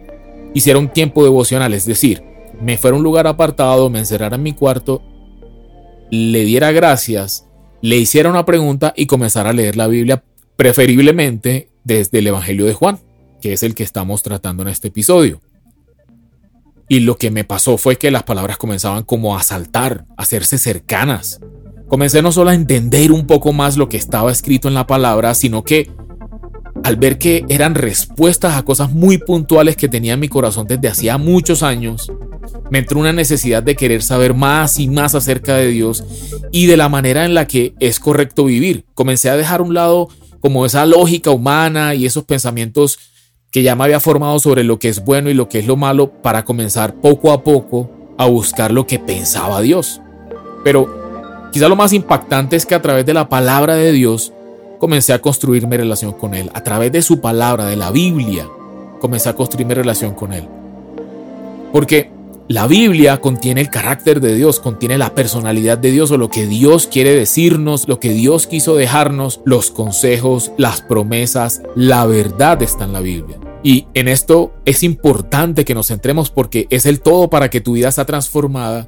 hiciera 0.53 0.79
un 0.79 0.89
tiempo 0.89 1.23
devocional, 1.23 1.73
es 1.73 1.85
decir, 1.85 2.23
me 2.61 2.77
fuera 2.77 2.95
a 2.95 2.97
un 2.97 3.03
lugar 3.03 3.27
apartado, 3.27 3.89
me 3.89 3.99
encerrara 3.99 4.35
en 4.35 4.43
mi 4.43 4.53
cuarto, 4.53 5.01
le 6.11 6.45
diera 6.45 6.71
gracias, 6.71 7.47
le 7.81 7.97
hiciera 7.97 8.29
una 8.29 8.45
pregunta 8.45 8.93
y 8.95 9.05
comenzara 9.05 9.49
a 9.49 9.53
leer 9.53 9.75
la 9.75 9.87
Biblia, 9.87 10.23
preferiblemente 10.55 11.69
desde 11.83 12.19
el 12.19 12.27
Evangelio 12.27 12.65
de 12.65 12.73
Juan, 12.73 12.99
que 13.41 13.53
es 13.53 13.63
el 13.63 13.75
que 13.75 13.83
estamos 13.83 14.23
tratando 14.23 14.63
en 14.63 14.69
este 14.69 14.89
episodio. 14.89 15.41
Y 16.87 16.99
lo 16.99 17.17
que 17.17 17.31
me 17.31 17.43
pasó 17.43 17.77
fue 17.77 17.97
que 17.97 18.11
las 18.11 18.23
palabras 18.23 18.57
comenzaban 18.57 19.03
como 19.03 19.37
a 19.37 19.43
saltar, 19.43 20.05
a 20.17 20.23
hacerse 20.23 20.57
cercanas. 20.57 21.39
Comencé 21.87 22.21
no 22.21 22.31
solo 22.31 22.51
a 22.51 22.55
entender 22.55 23.11
un 23.11 23.27
poco 23.27 23.53
más 23.53 23.77
lo 23.77 23.89
que 23.89 23.97
estaba 23.97 24.31
escrito 24.31 24.67
en 24.67 24.73
la 24.73 24.87
palabra, 24.87 25.33
sino 25.33 25.63
que 25.63 25.91
al 26.83 26.97
ver 26.97 27.17
que 27.17 27.45
eran 27.49 27.73
respuestas 27.73 28.55
a 28.55 28.63
cosas 28.63 28.91
muy 28.91 29.17
puntuales 29.17 29.75
que 29.75 29.87
tenía 29.87 30.13
en 30.13 30.19
mi 30.19 30.27
corazón 30.27 30.67
desde 30.67 30.87
hacía 30.87 31.17
muchos 31.17 31.63
años, 31.63 32.11
me 32.69 32.79
entró 32.79 32.99
una 32.99 33.13
necesidad 33.13 33.63
de 33.63 33.75
querer 33.75 34.03
saber 34.03 34.33
más 34.33 34.79
y 34.79 34.87
más 34.87 35.15
acerca 35.15 35.55
de 35.55 35.67
Dios 35.67 36.03
y 36.51 36.67
de 36.67 36.77
la 36.77 36.89
manera 36.89 37.25
en 37.25 37.33
la 37.33 37.47
que 37.47 37.73
es 37.79 37.99
correcto 37.99 38.45
vivir. 38.45 38.85
Comencé 38.93 39.29
a 39.29 39.37
dejar 39.37 39.61
a 39.61 39.63
un 39.63 39.73
lado 39.73 40.09
como 40.39 40.65
esa 40.65 40.85
lógica 40.85 41.31
humana 41.31 41.95
y 41.95 42.05
esos 42.05 42.25
pensamientos 42.25 42.99
que 43.55 43.63
ya 43.63 43.73
me 43.73 43.85
había 43.85 44.01
formado 44.01 44.37
sobre 44.39 44.65
lo 44.65 44.79
que 44.79 44.89
es 44.89 45.05
bueno 45.05 45.29
y 45.29 45.33
lo 45.33 45.47
que 45.47 45.59
es 45.59 45.65
lo 45.65 45.77
malo 45.77 46.11
para 46.11 46.43
comenzar 46.43 46.93
poco 46.95 47.31
a 47.31 47.41
poco 47.41 47.89
a 48.17 48.25
buscar 48.25 48.73
lo 48.73 48.85
que 48.85 48.99
pensaba 48.99 49.61
Dios. 49.61 50.01
Pero 50.65 51.49
quizá 51.53 51.69
lo 51.69 51.77
más 51.77 51.93
impactante 51.93 52.57
es 52.57 52.65
que 52.65 52.75
a 52.75 52.81
través 52.81 53.05
de 53.05 53.13
la 53.13 53.29
palabra 53.29 53.75
de 53.75 53.93
Dios 53.93 54.33
comencé 54.77 55.13
a 55.13 55.21
construir 55.21 55.67
mi 55.67 55.77
relación 55.77 56.11
con 56.11 56.33
Él. 56.33 56.51
A 56.53 56.63
través 56.63 56.91
de 56.91 57.01
su 57.01 57.21
palabra, 57.21 57.67
de 57.67 57.77
la 57.77 57.91
Biblia, 57.91 58.45
comencé 58.99 59.29
a 59.29 59.37
construir 59.37 59.65
mi 59.65 59.73
relación 59.73 60.15
con 60.15 60.33
Él. 60.33 60.49
Porque 61.71 62.11
la 62.49 62.67
Biblia 62.67 63.21
contiene 63.21 63.61
el 63.61 63.69
carácter 63.69 64.19
de 64.19 64.35
Dios, 64.35 64.59
contiene 64.59 64.97
la 64.97 65.15
personalidad 65.15 65.77
de 65.77 65.91
Dios 65.91 66.11
o 66.11 66.17
lo 66.17 66.29
que 66.29 66.45
Dios 66.45 66.87
quiere 66.87 67.15
decirnos, 67.15 67.87
lo 67.87 68.01
que 68.01 68.11
Dios 68.11 68.47
quiso 68.47 68.75
dejarnos, 68.75 69.39
los 69.45 69.71
consejos, 69.71 70.51
las 70.57 70.81
promesas, 70.81 71.61
la 71.73 72.05
verdad 72.05 72.61
está 72.61 72.83
en 72.83 72.91
la 72.91 72.99
Biblia. 72.99 73.37
Y 73.65 73.87
en 73.95 74.07
esto 74.07 74.53
es 74.65 74.83
importante 74.83 75.65
que 75.65 75.73
nos 75.73 75.87
centremos 75.87 76.29
porque 76.29 76.67
es 76.69 76.85
el 76.85 77.01
todo 77.01 77.31
para 77.31 77.49
que 77.49 77.61
tu 77.61 77.73
vida 77.73 77.91
sea 77.91 78.05
transformada 78.05 78.87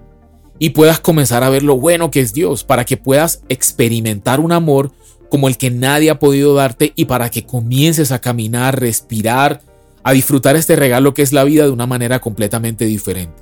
y 0.59 0.69
puedas 0.69 0.99
comenzar 0.99 1.43
a 1.43 1.49
ver 1.49 1.63
lo 1.63 1.79
bueno 1.79 2.11
que 2.11 2.19
es 2.19 2.31
Dios, 2.31 2.63
para 2.63 2.85
que 2.85 2.95
puedas 2.95 3.41
experimentar 3.49 4.39
un 4.39 4.51
amor 4.51 4.91
como 5.31 5.47
el 5.47 5.57
que 5.57 5.71
nadie 5.71 6.11
ha 6.11 6.19
podido 6.19 6.53
darte 6.53 6.93
y 6.95 7.05
para 7.05 7.31
que 7.31 7.43
comiences 7.43 8.11
a 8.11 8.21
caminar, 8.21 8.79
respirar, 8.79 9.63
a 10.03 10.11
disfrutar 10.11 10.55
este 10.55 10.75
regalo 10.75 11.15
que 11.15 11.23
es 11.23 11.33
la 11.33 11.43
vida 11.43 11.63
de 11.63 11.71
una 11.71 11.87
manera 11.87 12.19
completamente 12.19 12.85
diferente. 12.85 13.41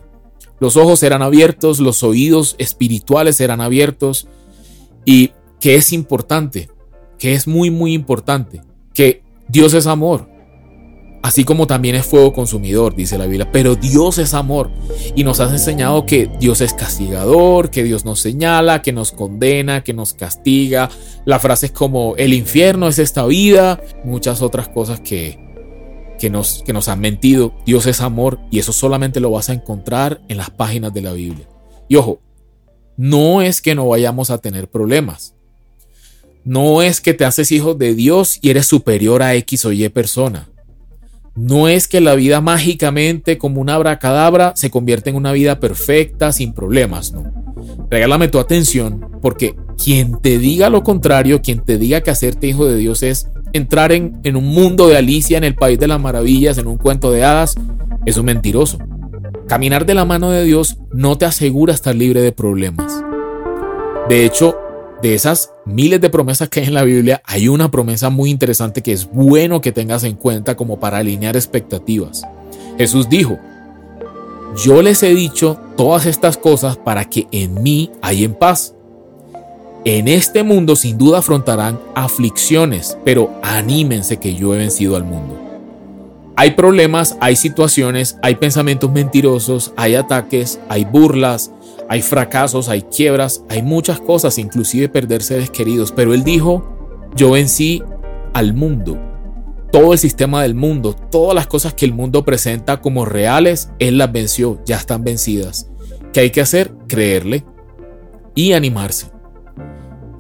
Los 0.62 0.78
ojos 0.78 1.00
serán 1.00 1.22
abiertos, 1.22 1.82
los 1.82 2.02
oídos 2.02 2.56
espirituales 2.60 3.36
serán 3.36 3.60
abiertos 3.60 4.30
y 5.04 5.34
que 5.60 5.76
es 5.76 5.92
importante, 5.92 6.70
que 7.20 7.34
es 7.34 7.46
muy 7.46 7.72
muy 7.72 7.92
importante, 7.92 8.62
que 8.94 9.22
Dios 9.50 9.74
es 9.74 9.86
amor, 9.86 10.34
así 11.26 11.44
como 11.44 11.66
también 11.66 11.96
es 11.96 12.06
fuego 12.06 12.34
consumidor, 12.34 12.96
dice 12.96 13.18
la 13.18 13.26
Biblia, 13.26 13.52
pero 13.52 13.76
Dios 13.76 14.20
es 14.20 14.36
amor 14.36 14.70
y 15.16 15.24
nos 15.24 15.40
has 15.40 15.52
enseñado 15.52 16.06
que 16.06 16.30
Dios 16.40 16.62
es 16.62 16.76
castigador, 16.76 17.72
que 17.72 17.84
Dios 17.84 18.06
nos 18.06 18.20
señala, 18.20 18.84
que 18.84 18.94
nos 18.94 19.12
condena, 19.12 19.84
que 19.84 19.96
nos 19.96 20.14
castiga. 20.14 20.88
La 21.26 21.40
frase 21.40 21.66
es 21.66 21.72
como 21.72 22.16
el 22.18 22.32
infierno 22.36 22.88
es 22.88 23.00
esta 23.00 23.26
vida, 23.26 23.82
muchas 24.04 24.44
otras 24.44 24.68
cosas 24.68 25.00
que, 25.00 25.40
que 26.20 26.30
nos, 26.30 26.62
que 26.64 26.74
nos 26.74 26.90
han 26.90 27.00
mentido. 27.00 27.56
Dios 27.66 27.88
es 27.88 28.02
amor 28.02 28.38
y 28.52 28.60
eso 28.60 28.72
solamente 28.72 29.20
lo 29.20 29.32
vas 29.32 29.50
a 29.50 29.54
encontrar 29.54 30.22
en 30.28 30.38
las 30.38 30.52
páginas 30.52 30.94
de 30.94 31.02
la 31.02 31.14
Biblia. 31.14 31.50
Y 31.88 31.96
ojo, 31.96 32.20
no 32.98 33.42
es 33.42 33.64
que 33.64 33.74
no 33.74 33.88
vayamos 33.88 34.30
a 34.30 34.38
tener 34.38 34.70
problemas. 34.70 35.34
No 36.44 36.84
es 36.84 37.02
que 37.02 37.16
te 37.16 37.26
haces 37.26 37.52
hijo 37.52 37.74
de 37.74 37.96
Dios 37.96 38.38
y 38.44 38.52
eres 38.52 38.68
superior 38.68 39.24
a 39.24 39.34
X 39.34 39.66
o 39.66 39.72
Y 39.72 39.90
persona. 39.90 40.50
No 41.36 41.68
es 41.68 41.88
que 41.88 42.00
la 42.00 42.16
vida 42.16 42.40
mágicamente, 42.40 43.38
como 43.38 43.60
una 43.60 43.76
abracadabra, 43.76 44.54
se 44.56 44.70
convierte 44.70 45.10
en 45.10 45.18
una 45.18 45.34
vida 45.34 45.60
perfecta, 45.60 46.32
sin 46.32 46.54
problemas, 46.54 47.12
no. 47.12 47.24
Regálame 47.90 48.30
tu 48.30 48.40
atención, 48.40 49.06
porque 49.22 49.56
quien 49.82 50.20
te 50.22 50.38
diga 50.38 50.70
lo 50.70 50.84
contrario, 50.84 51.42
quien 51.42 51.60
te 51.60 51.78
diga 51.78 52.02
que 52.02 52.12
hacerte 52.12 52.48
hijo 52.48 52.66
de 52.66 52.78
Dios 52.78 53.04
es 53.04 53.28
entrar 53.52 53.92
en, 53.92 54.20
en 54.24 54.38
un 54.38 54.46
mundo 54.46 54.88
de 54.88 54.98
Alicia 54.98 55.38
en 55.38 55.44
el 55.44 55.56
País 55.56 55.78
de 55.78 55.88
las 55.88 56.00
Maravillas, 56.00 56.58
en 56.58 56.68
un 56.68 56.78
cuento 56.78 57.12
de 57.12 57.26
hadas, 57.26 57.56
es 58.06 58.18
un 58.18 58.26
mentiroso. 58.26 58.80
Caminar 59.48 59.86
de 59.86 59.94
la 59.94 60.06
mano 60.06 60.32
de 60.32 60.44
Dios 60.44 60.78
no 60.94 61.18
te 61.18 61.26
asegura 61.26 61.74
estar 61.74 61.96
libre 61.96 62.22
de 62.22 62.32
problemas. 62.32 63.04
De 64.08 64.26
hecho, 64.26 64.56
de 65.02 65.14
esas 65.14 65.52
miles 65.66 66.02
de 66.02 66.10
promesas 66.10 66.50
que 66.50 66.62
hay 66.62 66.68
en 66.68 66.74
la 66.74 66.84
Biblia, 66.84 67.22
hay 67.26 67.48
una 67.48 67.70
promesa 67.70 68.10
muy 68.10 68.30
interesante 68.30 68.82
que 68.82 68.94
es 68.94 69.10
bueno 69.10 69.62
que 69.62 69.72
tengas 69.72 70.04
en 70.04 70.16
cuenta 70.16 70.56
como 70.56 70.80
para 70.80 71.00
alinear 71.00 71.36
expectativas. 71.36 72.24
Jesús 72.78 73.10
dijo, 73.10 73.38
yo 74.64 74.82
les 74.82 75.04
he 75.04 75.14
dicho 75.14 75.60
todas 75.76 76.06
estas 76.06 76.38
cosas 76.38 76.78
para 76.78 77.06
que 77.06 77.28
en 77.32 77.62
mí 77.62 77.92
hay 78.02 78.24
en 78.24 78.34
paz. 78.34 78.74
En 79.84 80.08
este 80.08 80.44
mundo 80.44 80.76
sin 80.76 80.98
duda 80.98 81.20
afrontarán 81.20 81.80
aflicciones, 81.94 82.98
pero 83.04 83.32
anímense 83.44 84.18
que 84.18 84.34
yo 84.34 84.56
he 84.56 84.58
vencido 84.58 84.96
al 84.96 85.04
mundo. 85.04 85.40
Hay 86.38 86.52
problemas, 86.52 87.16
hay 87.22 87.36
situaciones, 87.36 88.18
hay 88.22 88.36
pensamientos 88.36 88.92
mentirosos, 88.92 89.72
hay 89.78 89.96
ataques, 89.96 90.60
hay 90.68 90.84
burlas, 90.84 91.52
hay 91.90 92.02
fracasos, 92.02 92.70
hay 92.70 92.82
quiebras, 92.84 93.44
hay 93.50 93.62
muchas 93.62 94.00
cosas, 94.00 94.38
inclusive 94.38 94.90
perder 94.90 95.22
seres 95.22 95.50
queridos. 95.50 95.92
Pero 95.92 96.14
él 96.14 96.24
dijo, 96.24 97.10
yo 97.16 97.32
vencí 97.32 97.84
al 98.34 98.54
mundo. 98.54 99.00
Todo 99.72 99.94
el 99.94 100.00
sistema 100.00 100.42
del 100.42 100.56
mundo, 100.56 100.94
todas 100.94 101.36
las 101.36 101.48
cosas 101.48 101.74
que 101.74 101.86
el 101.86 101.94
mundo 101.94 102.24
presenta 102.24 102.82
como 102.82 103.06
reales, 103.06 103.70
él 103.80 103.98
las 103.98 104.12
venció, 104.12 104.62
ya 104.66 104.78
están 104.78 105.04
vencidas. 105.04 105.70
¿Qué 106.14 106.22
hay 106.22 106.30
que 106.30 106.42
hacer? 106.42 106.74
Creerle 106.88 107.44
y 108.36 108.54
animarse. 108.54 109.12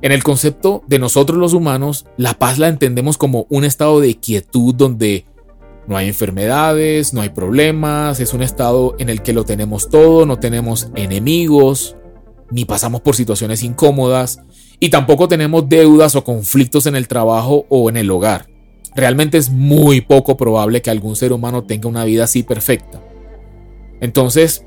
En 0.01 0.11
el 0.11 0.23
concepto 0.23 0.83
de 0.87 0.99
nosotros 0.99 1.37
los 1.37 1.53
humanos, 1.53 2.05
la 2.17 2.33
paz 2.35 2.59
la 2.59 2.67
entendemos 2.67 3.17
como 3.17 3.47
un 3.49 3.63
estado 3.63 3.99
de 3.99 4.15
quietud 4.15 4.75
donde 4.75 5.25
no 5.87 5.97
hay 5.97 6.07
enfermedades, 6.07 7.13
no 7.13 7.21
hay 7.21 7.29
problemas, 7.29 8.19
es 8.19 8.33
un 8.33 8.41
estado 8.41 8.95
en 8.99 9.09
el 9.09 9.21
que 9.21 9.33
lo 9.33 9.43
tenemos 9.43 9.89
todo, 9.89 10.25
no 10.25 10.39
tenemos 10.39 10.89
enemigos, 10.95 11.95
ni 12.51 12.65
pasamos 12.65 13.01
por 13.01 13.15
situaciones 13.15 13.63
incómodas 13.63 14.39
y 14.79 14.89
tampoco 14.89 15.27
tenemos 15.27 15.69
deudas 15.69 16.15
o 16.15 16.23
conflictos 16.23 16.85
en 16.85 16.95
el 16.95 17.07
trabajo 17.07 17.65
o 17.69 17.89
en 17.89 17.97
el 17.97 18.09
hogar. 18.09 18.47
Realmente 18.95 19.37
es 19.37 19.49
muy 19.49 20.01
poco 20.01 20.37
probable 20.37 20.81
que 20.81 20.89
algún 20.89 21.15
ser 21.15 21.33
humano 21.33 21.63
tenga 21.63 21.89
una 21.89 22.05
vida 22.05 22.23
así 22.23 22.43
perfecta. 22.43 23.01
Entonces, 23.99 24.65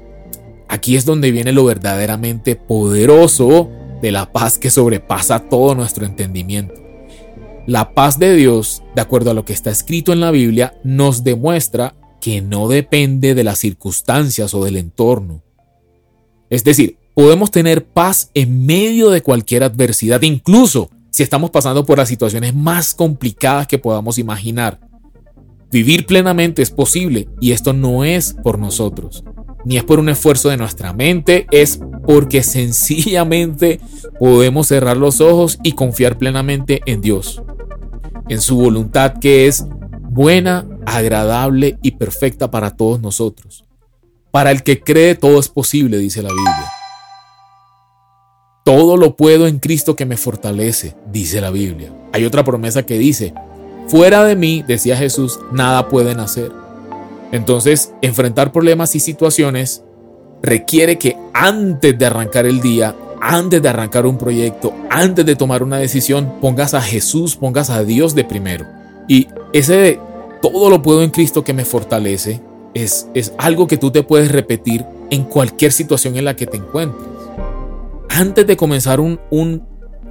aquí 0.68 0.96
es 0.96 1.04
donde 1.04 1.30
viene 1.30 1.52
lo 1.52 1.64
verdaderamente 1.64 2.56
poderoso 2.56 3.70
de 4.02 4.12
la 4.12 4.30
paz 4.32 4.58
que 4.58 4.70
sobrepasa 4.70 5.40
todo 5.48 5.74
nuestro 5.74 6.04
entendimiento. 6.04 6.87
La 7.68 7.92
paz 7.92 8.18
de 8.18 8.34
Dios, 8.34 8.82
de 8.94 9.02
acuerdo 9.02 9.30
a 9.30 9.34
lo 9.34 9.44
que 9.44 9.52
está 9.52 9.68
escrito 9.70 10.14
en 10.14 10.20
la 10.20 10.30
Biblia, 10.30 10.80
nos 10.84 11.22
demuestra 11.22 11.94
que 12.18 12.40
no 12.40 12.66
depende 12.66 13.34
de 13.34 13.44
las 13.44 13.58
circunstancias 13.58 14.54
o 14.54 14.64
del 14.64 14.78
entorno. 14.78 15.42
Es 16.48 16.64
decir, 16.64 16.96
podemos 17.12 17.50
tener 17.50 17.84
paz 17.84 18.30
en 18.32 18.64
medio 18.64 19.10
de 19.10 19.20
cualquier 19.20 19.64
adversidad, 19.64 20.22
incluso 20.22 20.88
si 21.10 21.22
estamos 21.22 21.50
pasando 21.50 21.84
por 21.84 21.98
las 21.98 22.08
situaciones 22.08 22.54
más 22.54 22.94
complicadas 22.94 23.66
que 23.66 23.76
podamos 23.76 24.16
imaginar. 24.16 24.80
Vivir 25.70 26.06
plenamente 26.06 26.62
es 26.62 26.70
posible 26.70 27.28
y 27.38 27.52
esto 27.52 27.74
no 27.74 28.02
es 28.02 28.32
por 28.42 28.58
nosotros, 28.58 29.24
ni 29.66 29.76
es 29.76 29.84
por 29.84 29.98
un 29.98 30.08
esfuerzo 30.08 30.48
de 30.48 30.56
nuestra 30.56 30.94
mente, 30.94 31.46
es 31.50 31.80
porque 32.06 32.42
sencillamente 32.44 33.78
podemos 34.18 34.68
cerrar 34.68 34.96
los 34.96 35.20
ojos 35.20 35.58
y 35.62 35.72
confiar 35.72 36.16
plenamente 36.16 36.80
en 36.86 37.02
Dios, 37.02 37.42
en 38.28 38.40
su 38.40 38.56
voluntad 38.56 39.14
que 39.20 39.46
es 39.46 39.66
buena, 40.10 40.66
agradable 40.86 41.78
y 41.82 41.92
perfecta 41.92 42.50
para 42.50 42.70
todos 42.76 43.00
nosotros. 43.00 43.64
Para 44.30 44.50
el 44.50 44.62
que 44.62 44.80
cree 44.80 45.14
todo 45.14 45.38
es 45.38 45.48
posible, 45.48 45.98
dice 45.98 46.22
la 46.22 46.30
Biblia. 46.30 46.72
Todo 48.64 48.96
lo 48.96 49.16
puedo 49.16 49.46
en 49.46 49.58
Cristo 49.58 49.96
que 49.96 50.06
me 50.06 50.16
fortalece, 50.16 50.94
dice 51.10 51.40
la 51.40 51.50
Biblia. 51.50 51.92
Hay 52.12 52.24
otra 52.24 52.44
promesa 52.44 52.84
que 52.84 52.98
dice, 52.98 53.32
fuera 53.86 54.24
de 54.24 54.36
mí, 54.36 54.62
decía 54.66 54.96
Jesús, 54.96 55.40
nada 55.52 55.88
pueden 55.88 56.20
hacer. 56.20 56.52
Entonces, 57.32 57.92
enfrentar 58.02 58.52
problemas 58.52 58.94
y 58.94 59.00
situaciones 59.00 59.82
requiere 60.42 60.98
que 60.98 61.16
antes 61.32 61.98
de 61.98 62.06
arrancar 62.06 62.46
el 62.46 62.60
día, 62.60 62.94
antes 63.20 63.62
de 63.62 63.68
arrancar 63.68 64.06
un 64.06 64.18
proyecto, 64.18 64.74
antes 64.90 65.24
de 65.24 65.36
tomar 65.36 65.62
una 65.62 65.78
decisión, 65.78 66.34
pongas 66.40 66.74
a 66.74 66.80
Jesús, 66.80 67.36
pongas 67.36 67.70
a 67.70 67.84
Dios 67.84 68.14
de 68.14 68.24
primero. 68.24 68.66
Y 69.08 69.28
ese 69.52 69.76
de 69.76 70.00
todo 70.42 70.70
lo 70.70 70.82
puedo 70.82 71.02
en 71.02 71.10
Cristo 71.10 71.44
que 71.44 71.52
me 71.52 71.64
fortalece 71.64 72.40
es, 72.74 73.08
es 73.14 73.32
algo 73.38 73.66
que 73.66 73.76
tú 73.76 73.90
te 73.90 74.02
puedes 74.02 74.30
repetir 74.30 74.84
en 75.10 75.24
cualquier 75.24 75.72
situación 75.72 76.16
en 76.16 76.24
la 76.24 76.36
que 76.36 76.46
te 76.46 76.56
encuentres. 76.58 77.08
Antes 78.08 78.46
de 78.46 78.56
comenzar 78.56 79.00
un, 79.00 79.20
un, 79.30 79.62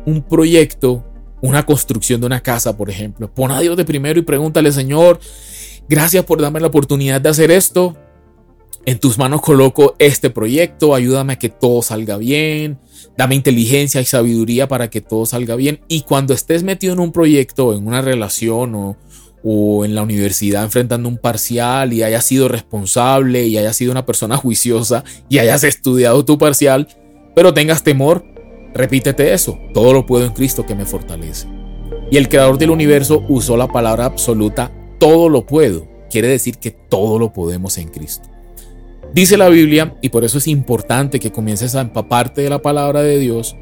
un 0.05 0.21
proyecto, 0.21 1.03
una 1.41 1.65
construcción 1.65 2.21
de 2.21 2.27
una 2.27 2.41
casa, 2.41 2.75
por 2.77 2.89
ejemplo, 2.89 3.29
pon 3.33 3.51
a 3.51 3.59
Dios 3.59 3.77
de 3.77 3.85
primero 3.85 4.19
y 4.19 4.23
pregúntale, 4.23 4.71
Señor, 4.71 5.19
gracias 5.87 6.25
por 6.25 6.41
darme 6.41 6.59
la 6.59 6.67
oportunidad 6.67 7.21
de 7.21 7.29
hacer 7.29 7.51
esto. 7.51 7.95
En 8.85 8.99
tus 8.99 9.17
manos 9.17 9.41
coloco 9.41 9.95
este 9.99 10.29
proyecto, 10.29 10.95
ayúdame 10.95 11.33
a 11.33 11.39
que 11.39 11.49
todo 11.49 11.81
salga 11.81 12.17
bien, 12.17 12.79
dame 13.17 13.35
inteligencia 13.35 14.01
y 14.01 14.05
sabiduría 14.05 14.67
para 14.67 14.89
que 14.89 15.01
todo 15.01 15.25
salga 15.25 15.55
bien. 15.55 15.79
Y 15.87 16.01
cuando 16.01 16.33
estés 16.33 16.63
metido 16.63 16.93
en 16.93 16.99
un 16.99 17.11
proyecto, 17.11 17.73
en 17.73 17.87
una 17.87 18.01
relación 18.01 18.75
o, 18.75 18.97
o 19.43 19.85
en 19.85 19.95
la 19.95 20.01
universidad 20.01 20.63
enfrentando 20.63 21.07
un 21.07 21.17
parcial 21.17 21.93
y 21.93 22.03
hayas 22.03 22.25
sido 22.25 22.47
responsable 22.47 23.45
y 23.45 23.57
hayas 23.57 23.75
sido 23.75 23.91
una 23.91 24.05
persona 24.05 24.37
juiciosa 24.37 25.03
y 25.29 25.39
hayas 25.39 25.63
estudiado 25.63 26.25
tu 26.25 26.37
parcial, 26.37 26.87
pero 27.35 27.53
tengas 27.53 27.83
temor, 27.83 28.25
repítete 28.73 29.33
eso, 29.33 29.57
todo 29.73 29.93
lo 29.93 30.05
puedo 30.05 30.25
en 30.25 30.33
Cristo 30.33 30.65
que 30.65 30.75
me 30.75 30.85
fortalece. 30.85 31.47
Y 32.11 32.17
el 32.17 32.29
creador 32.29 32.57
del 32.57 32.71
universo 32.71 33.23
usó 33.29 33.57
la 33.57 33.67
palabra 33.67 34.05
absoluta, 34.05 34.71
todo 34.99 35.29
lo 35.29 35.45
puedo, 35.45 35.87
quiere 36.09 36.27
decir 36.27 36.57
que 36.57 36.71
todo 36.71 37.19
lo 37.19 37.33
podemos 37.33 37.77
en 37.77 37.89
Cristo. 37.89 38.29
Dice 39.13 39.37
la 39.37 39.49
Biblia, 39.49 39.97
y 40.01 40.09
por 40.09 40.23
eso 40.23 40.37
es 40.37 40.47
importante 40.47 41.19
que 41.19 41.31
comiences 41.31 41.75
a 41.75 41.81
empaparte 41.81 42.41
de 42.41 42.49
la 42.49 42.61
palabra 42.61 43.01
de 43.01 43.17
Dios, 43.17 43.55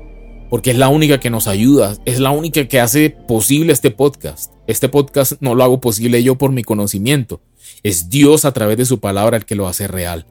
porque 0.49 0.71
es 0.71 0.77
la 0.77 0.89
única 0.89 1.19
que 1.19 1.29
nos 1.29 1.47
ayuda, 1.47 1.95
es 2.05 2.19
la 2.19 2.31
única 2.31 2.67
que 2.67 2.79
hace 2.79 3.09
posible 3.09 3.71
este 3.71 3.91
podcast. 3.91 4.51
Este 4.67 4.89
podcast 4.89 5.33
no 5.39 5.55
lo 5.55 5.63
hago 5.63 5.79
posible 5.79 6.23
yo 6.23 6.35
por 6.35 6.51
mi 6.51 6.63
conocimiento, 6.63 7.41
es 7.83 8.09
Dios 8.09 8.43
a 8.45 8.51
través 8.51 8.77
de 8.77 8.85
su 8.85 8.99
palabra 8.99 9.37
el 9.37 9.45
que 9.45 9.55
lo 9.55 9.67
hace 9.67 9.87
real. 9.87 10.25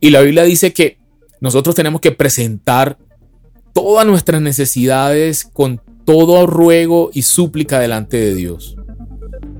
Y 0.00 0.10
la 0.10 0.20
Biblia 0.20 0.44
dice 0.44 0.72
que 0.72 0.98
nosotros 1.40 1.74
tenemos 1.74 2.00
que 2.00 2.12
presentar 2.12 2.98
todas 3.72 4.06
nuestras 4.06 4.42
necesidades 4.42 5.44
con 5.44 5.80
todo 6.04 6.46
ruego 6.46 7.10
y 7.12 7.22
súplica 7.22 7.78
delante 7.78 8.16
de 8.16 8.34
Dios 8.34 8.76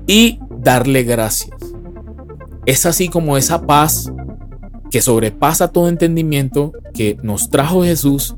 y 0.07 0.39
darle 0.59 1.03
gracias. 1.03 1.57
Es 2.65 2.85
así 2.85 3.07
como 3.09 3.37
esa 3.37 3.65
paz 3.65 4.11
que 4.91 5.01
sobrepasa 5.01 5.71
todo 5.71 5.87
entendimiento 5.87 6.73
que 6.93 7.17
nos 7.21 7.49
trajo 7.49 7.83
Jesús 7.83 8.35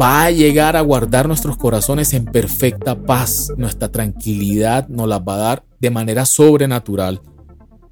va 0.00 0.24
a 0.24 0.30
llegar 0.30 0.76
a 0.76 0.80
guardar 0.80 1.28
nuestros 1.28 1.56
corazones 1.56 2.12
en 2.14 2.24
perfecta 2.24 2.94
paz. 2.94 3.52
Nuestra 3.56 3.90
tranquilidad 3.90 4.88
nos 4.88 5.08
la 5.08 5.18
va 5.18 5.34
a 5.34 5.38
dar 5.38 5.64
de 5.80 5.90
manera 5.90 6.24
sobrenatural 6.26 7.20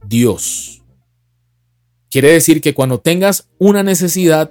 Dios. 0.07 0.83
Quiere 2.11 2.33
decir 2.33 2.61
que 2.61 2.75
cuando 2.75 2.99
tengas 2.99 3.49
una 3.59 3.83
necesidad, 3.83 4.51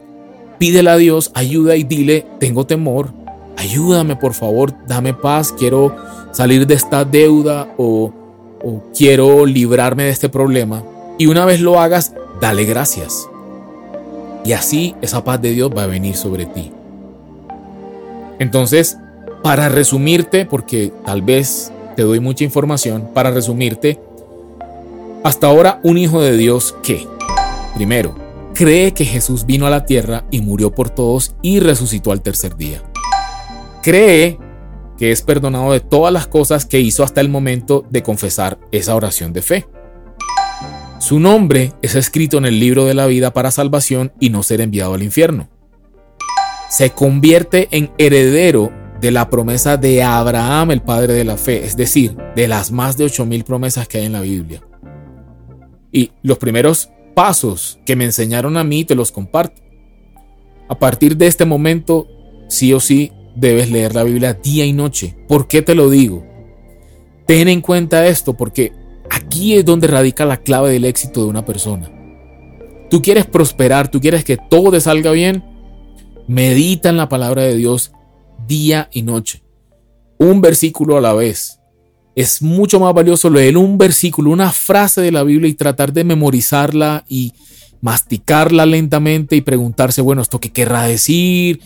pídele 0.60 0.90
a 0.90 0.98
Dios 0.98 1.32
ayuda 1.34 1.76
y 1.76 1.84
dile, 1.84 2.26
tengo 2.40 2.66
temor, 2.66 3.14
ayúdame 3.58 4.16
por 4.16 4.34
favor, 4.34 4.74
dame 4.88 5.14
paz, 5.14 5.52
quiero 5.52 5.96
salir 6.32 6.66
de 6.68 6.76
esta 6.76 7.04
deuda 7.04 7.74
o, 7.78 8.14
o 8.64 8.84
quiero 8.96 9.46
librarme 9.46 10.04
de 10.04 10.12
este 10.12 10.30
problema. 10.30 10.84
Y 11.20 11.28
una 11.28 11.46
vez 11.46 11.60
lo 11.60 11.82
hagas, 11.82 12.14
dale 12.40 12.64
gracias. 12.64 13.28
Y 14.46 14.54
así 14.54 14.96
esa 15.02 15.24
paz 15.26 15.42
de 15.42 15.52
Dios 15.52 15.70
va 15.76 15.84
a 15.84 15.88
venir 15.88 16.16
sobre 16.16 16.46
ti. 16.46 16.72
Entonces, 18.40 18.98
para 19.44 19.68
resumirte, 19.68 20.46
porque 20.46 20.94
tal 21.06 21.22
vez 21.22 21.74
te 21.98 22.04
doy 22.04 22.22
mucha 22.22 22.46
información, 22.46 23.10
para 23.14 23.32
resumirte, 23.32 24.00
hasta 25.26 25.48
ahora 25.48 25.82
un 25.84 25.98
hijo 25.98 26.22
de 26.22 26.38
Dios 26.38 26.74
que, 26.82 27.06
primero, 27.76 28.16
cree 28.54 28.94
que 28.94 29.04
Jesús 29.04 29.46
vino 29.46 29.68
a 29.68 29.70
la 29.70 29.86
tierra 29.86 30.24
y 30.32 30.40
murió 30.40 30.72
por 30.72 30.90
todos 30.90 31.36
y 31.42 31.60
resucitó 31.60 32.14
al 32.14 32.22
tercer 32.22 32.56
día. 32.56 32.82
Cree 33.84 34.40
que 34.98 35.12
es 35.12 35.22
perdonado 35.22 35.74
de 35.74 35.82
todas 35.82 36.14
las 36.14 36.28
cosas 36.28 36.66
que 36.66 36.80
hizo 36.80 37.04
hasta 37.04 37.20
el 37.20 37.28
momento 37.28 37.86
de 37.90 38.04
confesar 38.04 38.58
esa 38.72 38.96
oración 38.96 39.34
de 39.34 39.42
fe. 39.42 39.68
Su 41.00 41.20
nombre 41.20 41.74
es 41.82 41.96
escrito 41.96 42.38
en 42.38 42.46
el 42.46 42.60
libro 42.60 42.86
de 42.86 42.94
la 42.94 43.08
vida 43.08 43.34
para 43.34 43.52
salvación 43.52 44.12
y 44.20 44.30
no 44.30 44.44
ser 44.44 44.62
enviado 44.62 44.94
al 44.94 45.04
infierno 45.04 45.50
se 46.70 46.92
convierte 46.92 47.68
en 47.72 47.92
heredero 47.98 48.72
de 49.02 49.12
la 49.12 49.30
promesa 49.30 49.76
de 49.76 50.04
Abraham, 50.04 50.72
el 50.72 50.82
padre 50.82 51.14
de 51.14 51.24
la 51.24 51.36
fe, 51.36 51.66
es 51.66 51.76
decir, 51.76 52.16
de 52.36 52.48
las 52.48 52.72
más 52.72 52.96
de 52.96 53.06
8000 53.06 53.44
promesas 53.44 53.88
que 53.88 53.98
hay 53.98 54.06
en 54.06 54.14
la 54.14 54.22
Biblia. 54.22 54.62
Y 55.92 56.12
los 56.22 56.38
primeros 56.38 56.92
pasos 57.16 57.80
que 57.86 57.96
me 57.96 58.06
enseñaron 58.06 58.56
a 58.56 58.64
mí 58.64 58.86
te 58.86 58.96
los 58.96 59.12
comparto. 59.12 59.62
A 60.70 60.78
partir 60.78 61.18
de 61.18 61.28
este 61.28 61.46
momento, 61.46 62.08
sí 62.50 62.72
o 62.74 62.80
sí, 62.80 63.12
debes 63.36 63.72
leer 63.72 63.96
la 63.96 64.04
Biblia 64.04 64.34
día 64.34 64.66
y 64.66 64.74
noche. 64.74 65.16
¿Por 65.28 65.48
qué 65.48 65.64
te 65.64 65.74
lo 65.74 65.90
digo? 65.90 66.24
Ten 67.26 67.48
en 67.48 67.62
cuenta 67.62 68.06
esto 68.06 68.36
porque 68.36 68.74
aquí 69.10 69.56
es 69.56 69.66
donde 69.66 69.88
radica 69.88 70.26
la 70.26 70.38
clave 70.38 70.72
del 70.72 70.86
éxito 70.86 71.22
de 71.22 71.28
una 71.28 71.46
persona. 71.46 71.92
Tú 72.90 73.02
quieres 73.02 73.26
prosperar, 73.26 73.90
tú 73.90 74.02
quieres 74.02 74.24
que 74.24 74.38
todo 74.38 74.72
te 74.72 74.82
salga 74.82 75.12
bien, 75.12 75.44
Medita 76.30 76.90
en 76.90 76.98
la 76.98 77.10
palabra 77.10 77.42
de 77.42 77.56
Dios 77.56 77.92
día 78.48 78.88
y 78.92 79.02
noche. 79.02 79.42
Un 80.20 80.42
versículo 80.42 80.96
a 80.96 81.02
la 81.02 81.14
vez. 81.14 81.60
Es 82.14 82.44
mucho 82.44 82.80
más 82.80 82.94
valioso 82.94 83.32
leer 83.32 83.58
un 83.58 83.80
versículo, 83.80 84.30
una 84.30 84.52
frase 84.52 85.02
de 85.02 85.12
la 85.12 85.24
Biblia 85.24 85.50
y 85.50 85.56
tratar 85.56 85.92
de 85.92 86.04
memorizarla 86.04 87.04
y 87.10 87.34
masticarla 87.82 88.68
lentamente 88.68 89.36
y 89.38 89.42
preguntarse, 89.42 90.04
bueno, 90.04 90.22
¿esto 90.22 90.40
qué 90.40 90.52
querrá 90.52 90.84
decir? 90.84 91.62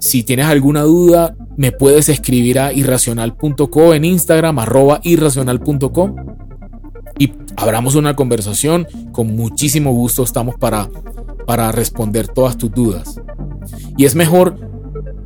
Si 0.00 0.24
tienes 0.24 0.46
alguna 0.46 0.82
duda, 0.82 1.36
me 1.56 1.70
puedes 1.70 2.08
escribir 2.08 2.58
a 2.58 2.72
irracional.co 2.72 3.94
en 3.94 4.04
Instagram, 4.04 4.58
arroba 4.58 5.00
irracional.com 5.04 6.47
y 7.18 7.32
abramos 7.56 7.94
una 7.94 8.16
conversación. 8.16 8.86
Con 9.12 9.34
muchísimo 9.36 9.92
gusto 9.92 10.22
estamos 10.22 10.56
para, 10.56 10.88
para 11.46 11.72
responder 11.72 12.28
todas 12.28 12.56
tus 12.56 12.72
dudas. 12.72 13.20
Y 13.96 14.04
es 14.04 14.14
mejor 14.14 14.58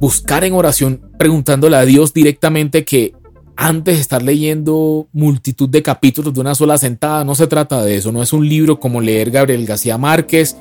buscar 0.00 0.44
en 0.44 0.54
oración 0.54 1.00
preguntándole 1.18 1.76
a 1.76 1.84
Dios 1.84 2.12
directamente 2.12 2.84
que 2.84 3.14
antes 3.56 3.96
de 3.96 4.00
estar 4.00 4.22
leyendo 4.22 5.06
multitud 5.12 5.68
de 5.68 5.82
capítulos 5.82 6.34
de 6.34 6.40
una 6.40 6.54
sola 6.54 6.78
sentada, 6.78 7.24
no 7.24 7.34
se 7.34 7.46
trata 7.46 7.84
de 7.84 7.96
eso, 7.96 8.10
no 8.10 8.22
es 8.22 8.32
un 8.32 8.48
libro 8.48 8.80
como 8.80 9.00
leer 9.00 9.30
Gabriel 9.30 9.66
García 9.66 9.98
Márquez. 9.98 10.56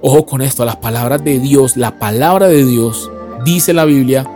Ojo 0.00 0.26
con 0.26 0.42
esto, 0.42 0.64
las 0.64 0.76
palabras 0.76 1.22
de 1.22 1.38
Dios, 1.38 1.76
la 1.76 1.98
palabra 1.98 2.48
de 2.48 2.64
Dios, 2.64 3.10
dice 3.44 3.72
la 3.72 3.84
Biblia 3.84 4.28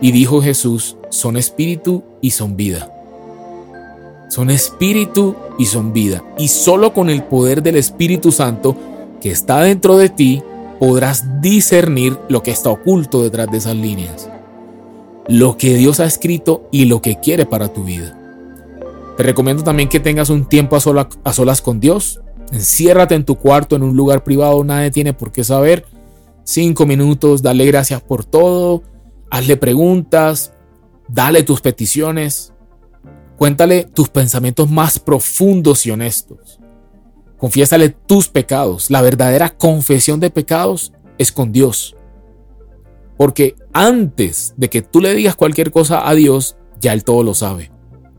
y 0.00 0.12
dijo 0.12 0.40
Jesús, 0.40 0.96
son 1.10 1.36
espíritu 1.36 2.04
y 2.20 2.30
son 2.30 2.56
vida. 2.56 2.91
Son 4.32 4.48
espíritu 4.48 5.36
y 5.58 5.66
son 5.66 5.92
vida. 5.92 6.24
Y 6.38 6.48
solo 6.48 6.94
con 6.94 7.10
el 7.10 7.22
poder 7.22 7.62
del 7.62 7.76
Espíritu 7.76 8.32
Santo 8.32 8.74
que 9.20 9.30
está 9.30 9.60
dentro 9.60 9.98
de 9.98 10.08
ti, 10.08 10.42
podrás 10.80 11.42
discernir 11.42 12.18
lo 12.30 12.42
que 12.42 12.50
está 12.50 12.70
oculto 12.70 13.22
detrás 13.22 13.50
de 13.50 13.58
esas 13.58 13.76
líneas, 13.76 14.30
lo 15.28 15.58
que 15.58 15.74
Dios 15.74 16.00
ha 16.00 16.06
escrito 16.06 16.66
y 16.72 16.86
lo 16.86 17.02
que 17.02 17.20
quiere 17.20 17.44
para 17.44 17.74
tu 17.74 17.84
vida. 17.84 18.18
Te 19.18 19.22
recomiendo 19.22 19.64
también 19.64 19.90
que 19.90 20.00
tengas 20.00 20.30
un 20.30 20.46
tiempo 20.46 20.76
a, 20.76 21.32
solas 21.34 21.60
con 21.60 21.78
Dios. 21.78 22.22
Enciérrate 22.52 23.14
en 23.14 23.26
tu 23.26 23.34
cuarto, 23.34 23.76
en 23.76 23.82
un 23.82 23.94
lugar 23.98 24.24
privado, 24.24 24.64
nadie 24.64 24.90
tiene 24.90 25.12
por 25.12 25.30
qué 25.30 25.44
saber. 25.44 25.84
Cinco 26.42 26.86
minutos, 26.86 27.42
dale 27.42 27.66
gracias 27.66 28.00
por 28.00 28.24
todo, 28.24 28.82
hazle 29.28 29.58
preguntas, 29.58 30.54
dale 31.06 31.42
tus 31.42 31.60
peticiones, 31.60 32.51
cuéntale 33.36 33.84
tus 33.84 34.08
pensamientos 34.08 34.70
más 34.70 34.98
profundos 34.98 35.86
y 35.86 35.90
honestos. 35.90 36.60
Confiésale 37.36 37.88
tus 37.88 38.28
pecados. 38.28 38.90
La 38.90 39.02
verdadera 39.02 39.50
confesión 39.50 40.20
de 40.20 40.30
pecados 40.30 40.92
es 41.18 41.32
con 41.32 41.50
Dios. 41.50 41.96
Porque 43.16 43.56
antes 43.72 44.54
de 44.56 44.70
que 44.70 44.82
tú 44.82 45.00
le 45.00 45.14
digas 45.14 45.34
cualquier 45.34 45.70
cosa 45.70 46.08
a 46.08 46.14
Dios, 46.14 46.56
ya 46.80 46.92
Él 46.92 47.04
todo 47.04 47.22
lo 47.22 47.34
sabe. 47.34 47.70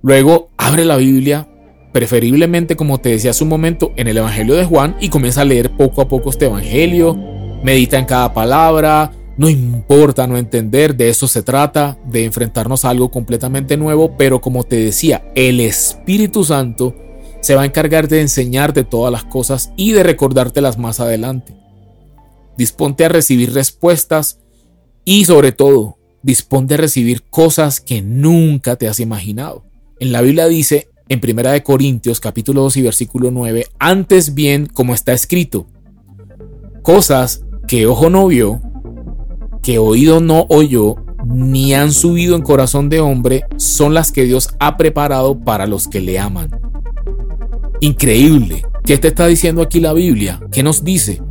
Luego 0.01 0.49
abre 0.57 0.83
la 0.83 0.97
Biblia, 0.97 1.47
preferiblemente 1.93 2.75
como 2.75 2.99
te 2.99 3.09
decía 3.09 3.31
hace 3.31 3.43
un 3.43 3.49
momento, 3.49 3.93
en 3.95 4.07
el 4.07 4.17
Evangelio 4.17 4.55
de 4.55 4.65
Juan 4.65 4.97
y 4.99 5.09
comienza 5.09 5.41
a 5.41 5.45
leer 5.45 5.71
poco 5.71 6.01
a 6.01 6.07
poco 6.07 6.29
este 6.29 6.45
Evangelio. 6.45 7.17
Medita 7.63 7.97
en 7.97 8.05
cada 8.05 8.33
palabra. 8.33 9.11
No 9.35 9.49
importa 9.49 10.27
no 10.27 10.37
entender, 10.37 10.95
de 10.95 11.09
eso 11.09 11.27
se 11.27 11.41
trata, 11.41 11.97
de 12.05 12.25
enfrentarnos 12.25 12.85
a 12.85 12.89
algo 12.89 13.09
completamente 13.09 13.77
nuevo, 13.77 14.15
pero 14.15 14.41
como 14.41 14.63
te 14.63 14.75
decía, 14.75 15.25
el 15.33 15.59
Espíritu 15.59 16.43
Santo 16.43 16.95
se 17.41 17.55
va 17.55 17.63
a 17.63 17.65
encargar 17.65 18.07
de 18.07 18.21
enseñarte 18.21 18.83
todas 18.83 19.11
las 19.11 19.23
cosas 19.23 19.71
y 19.75 19.91
de 19.91 20.03
recordártelas 20.03 20.77
más 20.77 20.99
adelante. 20.99 21.55
Disponte 22.57 23.05
a 23.05 23.09
recibir 23.09 23.53
respuestas 23.53 24.39
y 25.03 25.25
sobre 25.25 25.51
todo, 25.51 25.97
disponte 26.21 26.75
a 26.75 26.77
recibir 26.77 27.23
cosas 27.23 27.81
que 27.81 28.01
nunca 28.01 28.75
te 28.75 28.87
has 28.87 28.99
imaginado. 28.99 29.65
En 29.99 30.11
la 30.11 30.21
Biblia 30.21 30.47
dice 30.47 30.89
en 31.09 31.19
1 31.21 31.63
Corintios 31.63 32.19
capítulo 32.19 32.61
2 32.61 32.77
y 32.77 32.81
versículo 32.83 33.31
9, 33.31 33.65
antes 33.79 34.35
bien 34.35 34.67
como 34.67 34.93
está 34.93 35.13
escrito, 35.13 35.67
cosas 36.81 37.43
que 37.67 37.87
ojo 37.87 38.09
no 38.09 38.27
vio, 38.27 38.61
que 39.63 39.79
oído 39.79 40.19
no 40.19 40.45
oyó, 40.49 40.97
ni 41.25 41.73
han 41.73 41.93
subido 41.93 42.35
en 42.35 42.41
corazón 42.41 42.89
de 42.89 42.99
hombre, 42.99 43.43
son 43.57 43.93
las 43.93 44.11
que 44.11 44.25
Dios 44.25 44.49
ha 44.59 44.77
preparado 44.77 45.39
para 45.39 45.65
los 45.65 45.87
que 45.87 46.01
le 46.01 46.19
aman. 46.19 46.51
Increíble. 47.79 48.63
¿Qué 48.83 48.97
te 48.97 49.07
está 49.07 49.25
diciendo 49.27 49.61
aquí 49.61 49.79
la 49.79 49.93
Biblia? 49.93 50.41
¿Qué 50.51 50.61
nos 50.61 50.83
dice? 50.83 51.21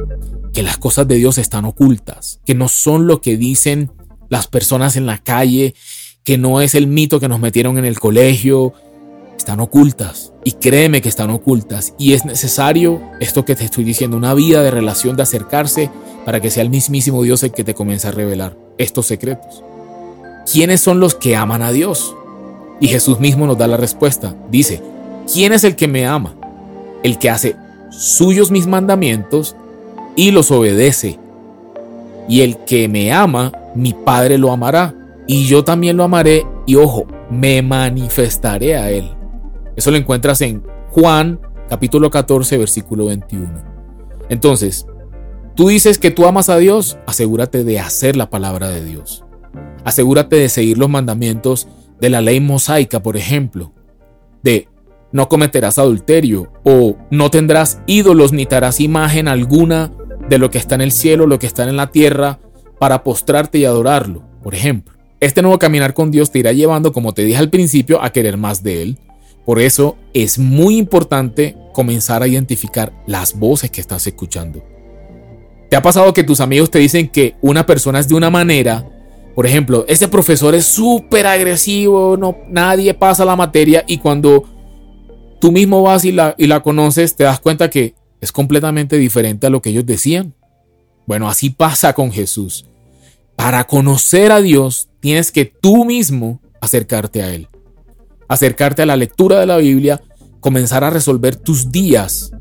Que 0.55 0.63
las 0.63 0.79
cosas 0.79 1.07
de 1.07 1.17
Dios 1.17 1.37
están 1.39 1.67
ocultas, 1.67 2.41
que 2.47 2.55
no 2.55 2.69
son 2.69 3.07
lo 3.07 3.21
que 3.21 3.37
dicen 3.37 3.91
las 4.31 4.49
personas 4.49 4.97
en 4.97 5.05
la 5.05 5.19
calle, 5.19 5.75
que 6.25 6.39
no 6.39 6.63
es 6.63 6.75
el 6.75 6.87
mito 6.87 7.21
que 7.21 7.29
nos 7.29 7.41
metieron 7.41 7.77
en 7.77 7.85
el 7.85 8.01
colegio, 8.01 8.73
están 9.43 9.61
ocultas. 9.61 10.33
Y 10.45 10.53
créeme 10.53 11.03
que 11.03 11.09
están 11.09 11.31
ocultas. 11.31 11.95
Y 11.99 12.15
es 12.15 12.25
necesario, 12.25 13.01
esto 13.21 13.45
que 13.45 13.55
te 13.55 13.65
estoy 13.65 13.85
diciendo, 13.85 14.17
una 14.17 14.35
vida 14.35 14.63
de 14.63 14.71
relación, 14.71 15.17
de 15.17 15.23
acercarse, 15.23 15.91
para 16.25 16.41
que 16.41 16.51
sea 16.51 16.63
el 16.63 16.71
mismísimo 16.71 17.23
Dios 17.23 17.43
el 17.43 17.53
que 17.53 17.65
te 17.65 17.75
comience 17.75 18.09
a 18.09 18.13
revelar 18.13 18.57
estos 18.79 19.07
secretos. 19.07 19.63
¿Quiénes 20.51 20.81
son 20.81 21.01
los 21.01 21.15
que 21.15 21.37
aman 21.37 21.63
a 21.63 21.73
Dios? 21.73 22.15
Y 22.81 22.89
Jesús 22.89 23.21
mismo 23.21 23.47
nos 23.47 23.59
da 23.59 23.67
la 23.67 23.77
respuesta. 23.77 24.35
Dice, 24.51 24.81
¿quién 25.33 25.53
es 25.53 25.65
el 25.65 25.77
que 25.77 25.89
me 25.89 26.07
ama? 26.07 26.37
el 27.03 27.19
que 27.19 27.31
hace 27.31 27.57
suyos 27.91 28.51
mis 28.51 28.67
mandamientos 28.67 29.57
y 30.17 30.31
los 30.31 30.51
obedece. 30.51 31.19
Y 32.29 32.43
el 32.43 32.59
que 32.59 32.89
me 32.89 33.13
ama, 33.13 33.53
mi 33.75 33.93
Padre 33.93 34.39
lo 34.39 34.53
amará, 34.53 34.95
y 35.27 35.45
yo 35.47 35.65
también 35.65 35.97
lo 35.97 36.05
amaré, 36.05 36.45
y 36.67 36.77
ojo, 36.77 37.07
me 37.31 37.63
manifestaré 37.63 38.77
a 38.77 38.91
él. 38.91 39.11
Eso 39.77 39.91
lo 39.91 39.97
encuentras 39.97 40.41
en 40.43 40.63
Juan 40.91 41.41
capítulo 41.69 42.11
14, 42.11 42.59
versículo 42.59 43.07
21. 43.07 43.51
Entonces, 44.29 44.87
tú 45.55 45.69
dices 45.69 45.99
que 45.99 46.11
tú 46.11 46.27
amas 46.27 46.49
a 46.49 46.59
Dios, 46.59 46.99
asegúrate 47.07 47.65
de 47.65 47.79
hacer 47.79 48.17
la 48.17 48.29
palabra 48.29 48.69
de 48.69 48.85
Dios. 48.85 49.25
Asegúrate 49.85 50.37
de 50.37 50.49
seguir 50.49 50.79
los 50.79 50.91
mandamientos 50.91 51.69
de 52.01 52.11
la 52.11 52.21
ley 52.21 52.41
mosaica, 52.41 53.03
por 53.03 53.17
ejemplo, 53.17 53.73
de 54.43 54.69
no 55.13 55.29
cometerás 55.29 55.79
adulterio 55.79 56.53
o 56.65 56.97
no 57.11 57.31
tendrás 57.31 57.81
ídolos 57.87 58.33
ni 58.33 58.47
te 58.47 58.59
imagen 58.79 59.29
alguna 59.29 59.93
de 60.29 60.39
lo 60.39 60.51
que 60.51 60.59
está 60.59 60.75
en 60.75 60.81
el 60.83 60.93
cielo, 60.93 61.27
lo 61.27 61.39
que 61.39 61.47
está 61.47 61.69
en 61.69 61.77
la 61.77 61.91
tierra, 61.91 62.39
para 62.79 63.05
postrarte 63.05 63.59
y 63.59 63.65
adorarlo, 63.65 64.23
por 64.43 64.55
ejemplo. 64.55 64.95
Este 65.21 65.41
nuevo 65.41 65.59
caminar 65.59 65.95
con 65.95 66.11
Dios 66.11 66.31
te 66.33 66.41
irá 66.41 66.53
llevando, 66.53 66.93
como 66.93 67.15
te 67.15 67.25
dije 67.25 67.39
al 67.39 67.51
principio, 67.51 68.03
a 68.03 68.11
querer 68.11 68.37
más 68.37 68.63
de 68.63 68.83
Él. 68.83 68.99
Por 69.45 69.61
eso 69.61 69.97
es 70.15 70.39
muy 70.39 70.77
importante 70.77 71.57
comenzar 71.73 72.23
a 72.23 72.29
identificar 72.29 72.93
las 73.07 73.39
voces 73.39 73.71
que 73.71 73.81
estás 73.81 74.07
escuchando. 74.07 74.63
¿Te 75.69 75.77
ha 75.77 75.83
pasado 75.83 76.13
que 76.13 76.23
tus 76.23 76.41
amigos 76.41 76.71
te 76.71 76.79
dicen 76.79 77.09
que 77.09 77.35
una 77.41 77.65
persona 77.67 77.99
es 77.99 78.09
de 78.09 78.15
una 78.15 78.31
manera? 78.31 78.87
Por 79.35 79.47
ejemplo, 79.47 79.85
ese 79.89 80.09
profesor 80.09 80.55
es 80.55 80.67
súper 80.67 81.27
agresivo, 81.27 82.17
no, 82.17 82.37
nadie 82.49 82.93
pasa 82.93 83.25
la 83.25 83.37
materia 83.37 83.83
y 83.87 83.99
cuando 83.99 84.45
tú 85.41 85.51
mismo 85.51 85.83
vas 85.83 86.05
y 86.05 86.13
la, 86.13 86.35
y 86.37 86.47
la 86.47 86.63
conoces, 86.63 87.17
te 87.17 87.25
das 87.25 87.41
cuenta 87.41 87.71
que 87.71 87.95
es 88.21 88.31
completamente 88.31 88.99
diferente 88.99 89.47
a 89.47 89.51
lo 89.51 89.63
que 89.63 89.71
ellos 89.71 89.87
decían. 89.87 90.35
Bueno, 91.07 91.29
así 91.29 91.51
pasa 91.51 91.95
con 91.95 92.13
Jesús. 92.13 92.67
Para 93.35 93.65
conocer 93.65 94.31
a 94.31 94.41
Dios, 94.41 94.89
tienes 95.01 95.33
que 95.33 95.47
tú 95.47 95.85
mismo 95.85 96.41
acercarte 96.61 97.23
a 97.23 97.35
Él. 97.35 97.49
Acercarte 98.33 98.81
a 98.81 98.87
la 98.87 98.97
lectura 98.97 99.39
de 99.41 99.45
la 99.45 99.59
Biblia, 99.59 100.01
comenzar 100.41 100.85
a 100.85 100.89
resolver 100.89 101.37
tus 101.37 101.71
días, 101.71 102.33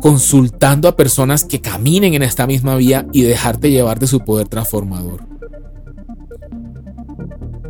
consultando 0.00 0.86
a 0.86 0.94
personas 0.94 1.44
que 1.44 1.60
caminen 1.60 2.14
en 2.14 2.22
esta 2.22 2.46
misma 2.46 2.76
vía 2.76 3.04
y 3.12 3.22
dejarte 3.22 3.72
llevar 3.72 3.98
de 3.98 4.06
su 4.06 4.20
poder 4.20 4.46
transformador. 4.46 5.26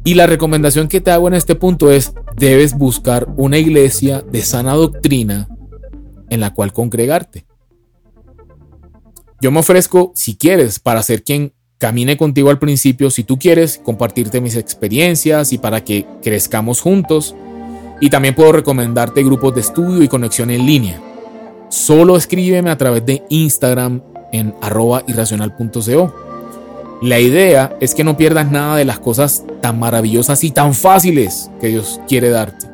Y 0.05 0.13
la 0.13 0.27
recomendación 0.27 0.89
que 0.89 1.01
te 1.01 1.11
hago 1.11 1.27
en 1.29 1.33
este 1.33 1.55
punto 1.55 1.91
es, 1.91 2.13
debes 2.37 2.77
buscar 2.77 3.33
una 3.39 3.57
iglesia 3.57 4.21
de 4.21 4.43
sana 4.43 4.75
doctrina 4.75 5.49
en 6.29 6.41
la 6.41 6.53
cual 6.53 6.75
congregarte. 6.75 7.47
Yo 9.41 9.51
me 9.51 9.61
ofrezco, 9.61 10.13
si 10.15 10.37
quieres, 10.37 10.81
para 10.81 11.03
ser 11.03 11.25
quien 11.25 11.55
camine 11.79 12.17
contigo 12.17 12.51
al 12.51 12.59
principio, 12.59 13.11
si 13.11 13.25
tú 13.25 13.39
quieres, 13.39 13.81
compartirte 13.83 14.41
mis 14.41 14.57
experiencias 14.57 15.53
y 15.53 15.59
para 15.59 15.85
que 15.85 16.07
crezcamos 16.23 16.81
juntos. 16.81 17.35
Y 18.01 18.11
también 18.11 18.35
puedo 18.35 18.53
recomendarte 18.53 19.23
grupos 19.23 19.55
de 19.55 19.61
estudio 19.63 20.03
y 20.03 20.09
conexión 20.09 20.51
en 20.51 20.67
línea. 20.67 21.01
Solo 21.69 22.17
escríbeme 22.17 22.71
a 22.71 22.79
través 22.79 23.05
de 23.05 23.23
Instagram 23.29 24.03
en 24.33 24.55
arroba 24.61 25.03
irracional.co. 25.07 26.15
La 27.03 27.21
idea 27.21 27.77
es 27.81 27.95
que 27.95 28.05
no 28.05 28.17
pierdas 28.17 28.51
nada 28.51 28.77
de 28.77 28.85
las 28.85 28.99
cosas 28.99 29.45
tan 29.61 29.79
maravillosas 29.79 30.45
y 30.45 30.51
tan 30.51 30.75
fáciles 30.75 31.51
que 31.61 31.69
Dios 31.69 32.01
quiere 32.09 32.31
darte. 32.31 32.67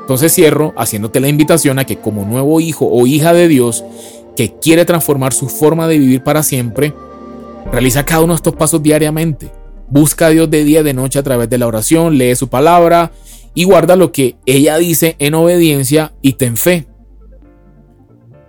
Entonces 0.00 0.32
cierro 0.32 0.74
haciéndote 0.76 1.20
la 1.20 1.28
invitación 1.28 1.78
a 1.78 1.84
que 1.84 1.98
como 1.98 2.24
nuevo 2.24 2.60
hijo 2.60 2.86
o 2.86 3.06
hija 3.06 3.32
de 3.32 3.48
Dios 3.48 3.84
que 4.36 4.52
quiere 4.52 4.84
transformar 4.84 5.32
su 5.32 5.48
forma 5.48 5.88
de 5.88 5.98
vivir 5.98 6.22
para 6.22 6.42
siempre, 6.42 6.92
realiza 7.72 8.04
cada 8.04 8.22
uno 8.22 8.32
de 8.32 8.36
estos 8.36 8.54
pasos 8.54 8.82
diariamente. 8.82 9.52
Busca 9.88 10.26
a 10.26 10.30
Dios 10.30 10.50
de 10.50 10.64
día 10.64 10.80
y 10.80 10.84
de 10.84 10.94
noche 10.94 11.18
a 11.18 11.22
través 11.22 11.48
de 11.48 11.58
la 11.58 11.66
oración, 11.66 12.18
lee 12.18 12.34
su 12.34 12.48
palabra 12.48 13.12
y 13.54 13.64
guarda 13.64 13.96
lo 13.96 14.12
que 14.12 14.36
ella 14.46 14.76
dice 14.78 15.16
en 15.18 15.34
obediencia 15.34 16.12
y 16.22 16.34
ten 16.34 16.56
fe. 16.56 16.86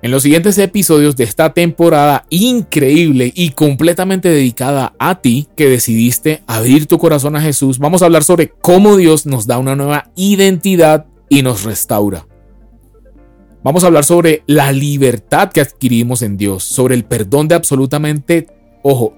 En 0.04 0.12
los 0.12 0.24
siguientes 0.24 0.58
episodios 0.60 1.16
de 1.16 1.24
esta 1.24 1.54
temporada 1.54 2.26
increíble 2.30 3.32
y 3.36 3.50
completamente 3.50 4.30
dedicada 4.30 4.94
a 5.00 5.22
ti 5.22 5.48
que 5.56 5.70
decidiste 5.70 6.44
abrir 6.46 6.86
tu 6.86 7.00
corazón 7.00 7.36
a 7.36 7.42
Jesús, 7.42 7.80
vamos 7.80 8.02
a 8.02 8.06
hablar 8.06 8.24
sobre 8.24 8.50
cómo 8.50 8.96
Dios 8.96 9.26
nos 9.26 9.48
da 9.48 9.58
una 9.58 9.76
nueva 9.76 10.12
identidad 10.16 11.08
y 11.30 11.42
nos 11.42 11.64
restaura. 11.64 12.28
Vamos 13.64 13.84
a 13.84 13.88
hablar 13.88 14.06
sobre 14.06 14.44
la 14.46 14.72
libertad 14.72 15.52
que 15.52 15.62
adquirimos 15.62 16.22
en 16.22 16.38
Dios, 16.38 16.64
sobre 16.64 16.96
el 16.96 17.04
perdón 17.04 17.48
de 17.48 17.56
absolutamente, 17.56 18.48
ojo, 18.82 19.14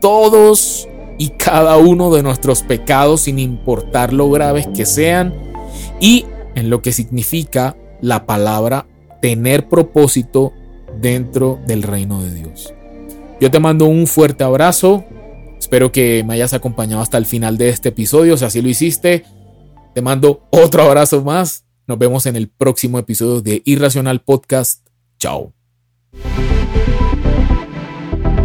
todos 0.00 0.88
y 1.18 1.28
cada 1.30 1.76
uno 1.76 2.12
de 2.12 2.22
nuestros 2.22 2.62
pecados 2.62 3.22
sin 3.22 3.38
importar 3.38 4.12
lo 4.12 4.30
graves 4.30 4.66
que 4.74 4.86
sean 4.86 5.34
y 6.00 6.26
en 6.54 6.70
lo 6.70 6.82
que 6.82 6.92
significa 6.92 7.76
la 8.00 8.26
palabra 8.26 8.86
tener 9.20 9.68
propósito 9.68 10.52
dentro 11.00 11.60
del 11.66 11.82
reino 11.82 12.22
de 12.22 12.34
Dios. 12.34 12.74
Yo 13.40 13.50
te 13.50 13.60
mando 13.60 13.86
un 13.86 14.06
fuerte 14.06 14.44
abrazo. 14.44 15.04
Espero 15.58 15.92
que 15.92 16.24
me 16.24 16.34
hayas 16.34 16.54
acompañado 16.54 17.02
hasta 17.02 17.18
el 17.18 17.26
final 17.26 17.56
de 17.56 17.68
este 17.68 17.90
episodio. 17.90 18.36
Si 18.36 18.44
así 18.44 18.62
lo 18.62 18.68
hiciste, 18.68 19.24
te 19.94 20.02
mando 20.02 20.46
otro 20.50 20.82
abrazo 20.82 21.22
más. 21.22 21.64
Nos 21.86 21.98
vemos 21.98 22.26
en 22.26 22.36
el 22.36 22.48
próximo 22.48 22.98
episodio 22.98 23.40
de 23.40 23.62
Irracional 23.64 24.22
Podcast. 24.22 24.86
Chao. 25.18 25.52